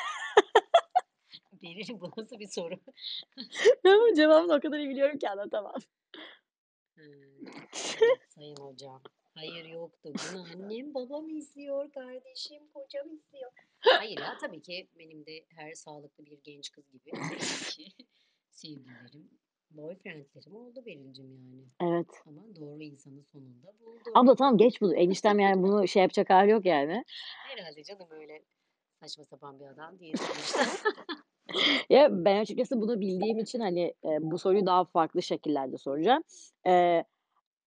Beril 1.76 2.02
bu 2.02 2.12
nasıl 2.18 2.40
bir 2.40 2.48
soru? 2.48 2.76
Cevabını 4.16 4.54
o 4.54 4.60
kadar 4.60 4.80
iyi 4.80 4.90
biliyorum 4.90 5.18
ki 5.20 5.30
anlatamam. 5.30 5.76
Evet, 7.00 8.30
sayın 8.30 8.56
hocam. 8.56 9.02
Hayır, 9.36 9.66
yoktu. 9.66 10.14
Bunu 10.34 10.46
annem, 10.54 10.94
babam 10.94 11.30
izliyor, 11.30 11.92
kardeşim, 11.92 12.64
kocam 12.74 13.08
izliyor. 13.14 13.52
Hayır 13.80 14.20
ya, 14.20 14.38
tabii 14.42 14.62
ki 14.62 14.88
benim 15.00 15.26
de 15.26 15.46
her 15.56 15.74
sağlıklı 15.74 16.26
bir 16.26 16.40
genç 16.44 16.72
kız 16.72 16.92
gibi 16.92 17.12
sevgililerim, 18.52 19.30
boyfriend'lerim 19.72 20.56
oldu 20.56 20.86
Beril'cim 20.86 21.32
yani. 21.32 21.66
Evet. 21.82 22.08
Ama 22.26 22.56
doğru 22.56 22.84
insanı 22.84 23.24
sonunda 23.24 23.80
buldum. 23.80 24.14
Abla 24.16 24.36
tamam 24.36 24.58
geç 24.58 24.82
bunu. 24.82 24.96
Eniştem 24.96 25.40
yani 25.40 25.64
bunu 25.64 25.88
şey 25.88 26.02
yapacak 26.02 26.30
hâli 26.30 26.52
yok 26.52 26.66
yani. 26.66 27.04
Herhâlde 27.48 27.84
canım 27.84 28.08
öyle 28.12 28.44
saçma 29.00 29.24
sapan 29.24 29.60
bir 29.60 29.66
adam 29.66 30.00
değil. 30.00 30.18
Ya, 31.90 32.08
ben 32.26 32.42
açıkçası 32.42 32.82
bunu 32.82 33.00
bildiğim 33.02 33.40
için, 33.40 33.60
hani, 33.60 33.94
eee, 34.04 34.18
bu 34.22 34.38
soruyu 34.38 34.66
daha 34.66 34.86
farklı 34.86 35.22
şekillerde 35.24 35.78
soracağım. 35.78 36.24
Eee, 36.66 37.04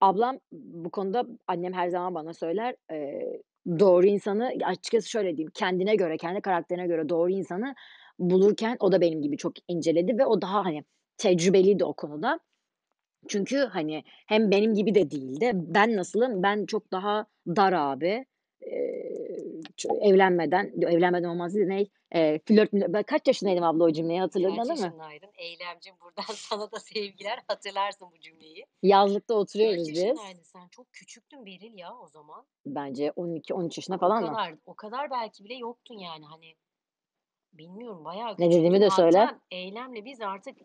ablam 0.01 0.39
bu 0.53 0.91
konuda 0.91 1.25
annem 1.49 1.73
her 1.73 1.89
zaman 1.89 2.15
bana 2.15 2.35
söyler, 2.35 2.77
eee, 2.93 3.43
doğru 3.81 4.07
insanı 4.07 4.53
açıkçası 4.65 5.11
şöyle 5.11 5.37
diyeyim, 5.37 5.53
kendine 5.55 5.97
göre, 5.97 6.17
kendi 6.17 6.41
karakterine 6.41 6.87
göre 6.87 7.09
doğru 7.09 7.31
insanı 7.31 7.75
bulurken 8.19 8.77
o 8.81 8.93
da 8.93 9.01
benim 9.01 9.23
gibi 9.23 9.37
çok 9.37 9.53
inceledi 9.69 10.19
ve 10.19 10.27
o 10.27 10.43
daha, 10.43 10.65
hani, 10.65 10.85
tecrübeliydi 11.19 11.85
o 11.85 11.95
konuda. 11.95 12.41
Çünkü, 13.29 13.57
hani, 13.59 14.05
hem 14.29 14.51
benim 14.51 14.75
gibi 14.75 14.95
de 14.95 15.11
değildi. 15.11 15.51
Ben 15.55 15.97
nasılım? 15.97 16.43
Ben 16.43 16.67
çok 16.67 16.93
daha 16.93 17.27
dar 17.49 17.73
abi. 17.73 18.27
Evlenmeden, 20.01 20.73
evlenmeden 20.83 21.29
olmaz 21.29 21.55
değil 21.55 21.67
de 21.67 21.71
ney? 21.71 21.91
Eee, 22.15 22.41
flört 22.47 22.73
Ben 22.73 23.03
kaç 23.03 23.27
yaşındaydım 23.27 23.65
abla 23.65 23.85
o 23.85 23.93
cümleyi 23.93 24.21
hatırladın 24.21 24.57
Kaç 24.57 24.69
değil 24.69 24.79
mi? 24.81 24.85
yaşındaydın? 24.85 25.31
Eylemcim, 25.39 25.95
buradan 26.01 26.23
sana 26.35 26.73
da 26.73 26.81
sevgiler. 26.81 27.39
Hatırlarsın 27.49 28.09
bu 28.17 28.21
cümleyi. 28.21 28.67
Yazlıkta 28.83 29.35
Kaç 29.35 29.43
oturuyoruz 29.43 29.89
biz. 29.89 29.99
yaşındaydın 30.03 30.43
sen? 30.43 30.69
Çok 30.69 30.93
küçüktün 30.93 31.47
Beril 31.47 31.79
ya 31.79 31.95
o 31.97 32.09
zaman. 32.09 32.47
Bence 32.67 33.07
12-13 33.09 33.79
yaşında 33.79 33.97
O 33.97 34.01
falandım. 34.01 34.35
kadar, 34.35 34.55
o 34.67 34.75
kadar 34.75 35.11
belki 35.11 35.45
bile 35.45 35.55
yoktun 35.55 35.99
yani, 35.99 36.25
hani, 36.25 36.55
bilmiyorum 37.53 38.05
bayağı 38.05 38.33
Ne 38.33 38.47
dediğimi 38.47 38.61
küçüktün. 38.69 38.81
de 38.81 38.91
söyle. 38.91 39.19
Hatta 39.19 39.41
Eylem'le 39.51 40.05
biz 40.05 40.21
artık 40.21 40.57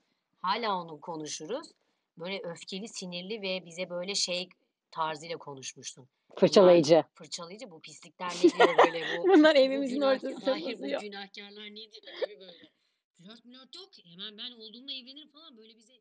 hâlâ 0.42 0.82
onu 0.82 1.02
konuşuruz. 1.02 1.72
Böyle 2.18 2.42
öfkeli, 2.44 2.88
sinirli 2.88 3.42
ve 3.42 3.66
bize 3.66 3.90
böyle 3.90 4.16
şey 4.16 4.50
tarzıyla 4.92 5.38
konuşmuştun. 5.38 6.08
Bunlar 6.36 6.48
Fırçalayıcı. 6.48 7.04
fırçalayıcı, 7.14 7.72
bu 7.72 7.82
pislikler 7.82 8.30
ne 8.30 8.42
diyor 8.42 8.78
böyle 8.78 9.18
bu, 9.18 9.24
Bunlar 9.34 9.56
bu 9.56 9.60
evimizin 9.60 9.96
günah 9.96 10.14
ortasında 10.14 10.52
hayır 10.52 10.78
bu 10.78 10.82
pusuyor. 10.82 11.02
günahkârlar 11.02 11.66
nedir 11.66 12.02
gibi 12.22 12.40
böyle. 12.40 12.70
Flört 13.18 13.46
mülört 13.46 13.76
yok. 13.76 13.90
Hemen 14.04 14.38
ben 14.38 14.52
olduğumda 14.52 14.92
evlenirim 14.92 15.30
falan 15.30 15.58
böyle 15.58 15.78
bize 15.78 15.94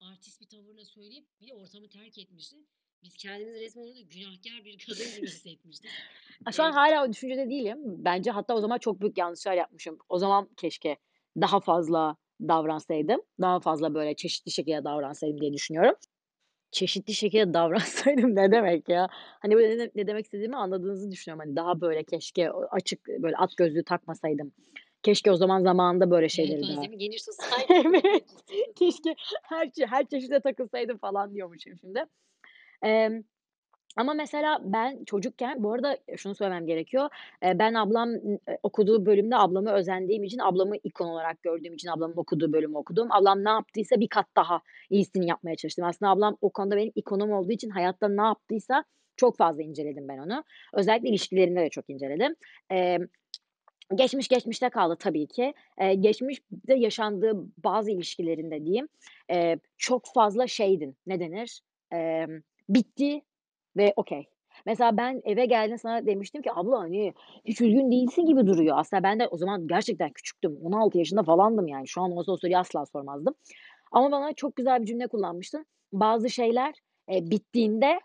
artist 0.00 0.40
bir 0.40 0.46
tavırla 0.46 0.84
söyleyip 0.84 1.24
bir 1.40 1.52
ortamı 1.52 1.88
terk 1.88 2.18
etmişti. 2.18 2.56
Biz 3.02 3.16
kendimizi 3.16 3.60
resmen 3.60 3.82
orada 3.82 4.00
günahkâr 4.00 4.64
bir 4.64 4.78
kadın 4.86 5.16
gibi 5.16 5.26
hissetmiştik. 5.26 5.90
Şu 6.52 6.62
an 6.62 6.72
hâlâ 6.72 7.04
o 7.04 7.12
düşüncede 7.12 7.50
değilim. 7.50 7.78
Bence 7.84 8.30
hatta 8.30 8.54
o 8.54 8.60
zaman 8.60 8.78
çok 8.78 9.00
büyük 9.00 9.18
yanlışlar 9.18 9.54
yapmışım. 9.54 9.98
O 10.08 10.18
zaman 10.18 10.48
keşke 10.56 10.96
daha 11.40 11.60
fazla 11.60 12.16
davransaydım. 12.40 13.20
Daha 13.40 13.60
fazla 13.60 13.94
böyle 13.94 14.16
çeşitli 14.16 14.50
şekilde 14.50 14.84
davransaydım 14.84 15.40
diye 15.40 15.52
düşünüyorum. 15.52 15.94
Çeşitli 16.72 17.14
şekilde 17.14 17.54
davransaydım 17.54 18.36
ne 18.36 18.52
demek 18.52 18.88
ya? 18.88 19.08
Hani, 19.12 19.56
böyle 19.56 19.78
ne 19.78 19.90
ne 19.94 20.06
demek 20.06 20.24
istediğimi 20.24 20.56
anladığınızı 20.56 21.10
düşünüyorum. 21.10 21.44
Hani, 21.46 21.56
daha 21.56 21.80
böyle 21.80 22.04
keşke 22.04 22.50
açık, 22.50 23.08
böyle 23.08 23.36
at 23.36 23.56
gözlüğü 23.56 23.84
takmasaydım. 23.84 24.52
Keşke 25.02 25.32
o 25.32 25.36
zaman 25.36 25.62
zamanında 25.62 26.10
böyle 26.10 26.28
şeyleri 26.28 26.62
daha 26.62 26.70
Yelpazemi 26.70 26.98
geniş 26.98 27.22
tutsaydım 27.26 27.94
Evet, 27.94 28.24
keşke 28.76 29.14
her 29.42 29.70
her 29.86 30.06
çeşide 30.06 30.40
takılsaydım 30.40 30.98
falan 30.98 31.34
diyormuşum 31.34 31.78
şimdi. 31.80 32.04
Emm, 32.82 33.22
ama 33.96 34.14
mesela 34.14 34.58
ben 34.64 35.04
çocukken 35.04 35.62
bu 35.62 35.72
arada 35.72 35.98
şunu 36.16 36.34
söylemem 36.34 36.66
gerekiyor. 36.66 37.08
Ben 37.42 37.74
ablam, 37.74 38.10
okuduğu 38.62 39.06
bölümde 39.06 39.36
ablamı 39.36 39.70
özendiğim 39.72 40.24
için, 40.24 40.38
ablamı 40.38 40.76
ikon 40.84 41.06
olarak 41.08 41.42
gördüğüm 41.42 41.74
için 41.74 41.88
ablamın 41.88 42.16
okuduğu 42.16 42.52
bölümü 42.52 42.76
okudum. 42.76 43.08
Ablam 43.12 43.44
ne 43.44 43.50
yaptıysa 43.50 44.00
bir 44.00 44.08
kat 44.08 44.26
daha 44.36 44.60
iyisini 44.90 45.26
yapmaya 45.28 45.56
çalıştım. 45.56 45.84
Aslında 45.84 46.10
ablam 46.12 46.36
o 46.40 46.50
konuda 46.50 46.76
benim 46.76 46.92
ikonum 46.94 47.32
olduğu 47.32 47.52
için 47.52 47.70
hayatta 47.70 48.08
ne 48.08 48.22
yaptıysa 48.22 48.84
çok 49.16 49.36
fazla 49.36 49.62
inceledim 49.62 50.08
ben 50.08 50.18
onu. 50.18 50.44
Özellikle 50.74 51.08
ilişkilerinde 51.08 51.60
de 51.60 51.68
çok 51.70 51.90
inceledim. 51.90 52.34
Emm, 52.70 53.06
geçmiş 53.94 54.28
geçmişte 54.28 54.68
kaldı 54.70 54.96
tabii 55.00 55.26
ki. 55.26 55.54
Eee, 55.80 55.94
geçmişte 55.94 56.74
yaşandığı 56.74 57.34
bazı 57.64 57.90
ilişkilerinde 57.90 58.64
diyeyim, 58.64 58.88
eee, 59.30 59.58
çok 59.78 60.02
fazla 60.14 60.46
şeydin, 60.46 60.96
ne 61.06 61.20
denir? 61.20 61.60
Emm, 61.92 62.40
bitti 62.68 63.22
ve 63.76 63.92
okay. 63.96 64.24
Mesela 64.66 64.96
ben 64.96 65.20
eve 65.24 65.46
geldiğimde 65.46 65.78
sana 65.78 66.06
demiştim 66.06 66.42
ki 66.42 66.52
abla, 66.52 66.78
hani, 66.80 67.14
hiç 67.44 67.60
üzgün 67.60 67.90
değilsin 67.90 68.26
gibi 68.26 68.46
duruyor. 68.46 68.76
Aslında 68.78 69.02
ben 69.02 69.20
de 69.20 69.28
o 69.28 69.36
zaman 69.36 69.66
gerçekten 69.68 70.10
küçüktüm. 70.12 70.58
16 70.62 70.98
yaşında 70.98 71.22
falandım 71.22 71.68
yani. 71.68 71.88
Şu 71.88 72.00
an 72.02 72.12
olsa 72.12 72.32
o 72.32 72.36
soruyu 72.36 72.58
asla 72.58 72.86
sormazdım. 72.86 73.34
Ama 73.92 74.12
bana 74.12 74.32
çok 74.32 74.56
güzel 74.56 74.80
bir 74.82 74.86
cümle 74.86 75.06
kullanmıştın. 75.06 75.66
Bazı 75.92 76.30
şeyler, 76.30 76.74
eee, 77.10 77.30
bittiğinde 77.30 78.00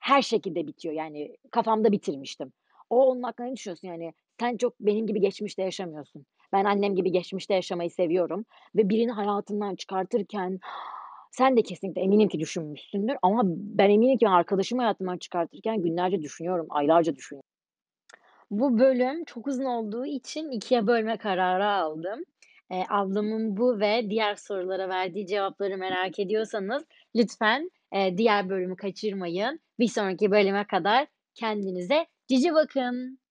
her 0.00 0.22
şekilde 0.22 0.66
bitiyor. 0.66 0.94
Yani 0.94 1.36
kafamda 1.50 1.92
bitirmiştim. 1.92 2.52
O 2.90 3.06
onun 3.06 3.22
hakkında 3.22 3.46
ne 3.48 3.56
düşünüyorsun? 3.56 3.88
Yani 3.88 4.12
sen 4.40 4.56
çok 4.56 4.80
benim 4.80 5.06
gibi 5.06 5.20
geçmişte 5.20 5.62
yaşamıyorsun. 5.62 6.26
Ben 6.52 6.64
annem 6.64 6.94
gibi 6.94 7.12
geçmişte 7.12 7.54
yaşamayı 7.54 7.90
seviyorum 7.90 8.44
ve 8.76 8.88
birini 8.88 9.12
hayatından 9.12 9.76
çıkartırken 9.76 10.58
sen 11.32 11.58
de 11.58 11.62
kesinlikle 11.62 12.02
eminim 12.02 12.30
ki 12.30 12.40
düşünmüşsündür 12.40 13.16
ama 13.22 13.42
ben 13.46 13.90
eminim 13.90 14.18
ki 14.18 14.28
arkadaşımı 14.28 14.82
hayatımdan 14.82 15.18
çıkartırken 15.18 15.82
günlerce 15.82 16.22
düşünüyorum, 16.22 16.66
aylarca 16.70 17.16
düşünüyorum. 17.16 17.44
Bu 18.50 18.78
bölüm 18.78 19.24
çok 19.24 19.46
uzun 19.46 19.64
olduğu 19.64 20.06
için 20.06 20.50
2'ye 20.50 20.86
bölme 20.86 21.16
kararı 21.16 21.66
aldım. 21.68 22.24
Eee, 22.70 22.84
ablamın 22.88 23.56
bu 23.56 23.80
ve 23.80 24.10
diğer 24.10 24.34
sorulara 24.36 24.88
verdiği 24.88 25.26
cevapları 25.26 25.78
merak 25.78 26.18
ediyorsanız 26.18 26.84
lütfen, 27.16 27.70
eee, 27.94 28.18
diğer 28.18 28.48
bölümü 28.48 28.76
kaçırmayın. 28.76 29.60
Bir 29.78 29.88
sonraki 29.88 30.30
bölüme 30.30 30.64
kadar 30.66 31.06
kendinize 31.34 32.06
cici 32.28 32.54
bakın. 32.54 33.21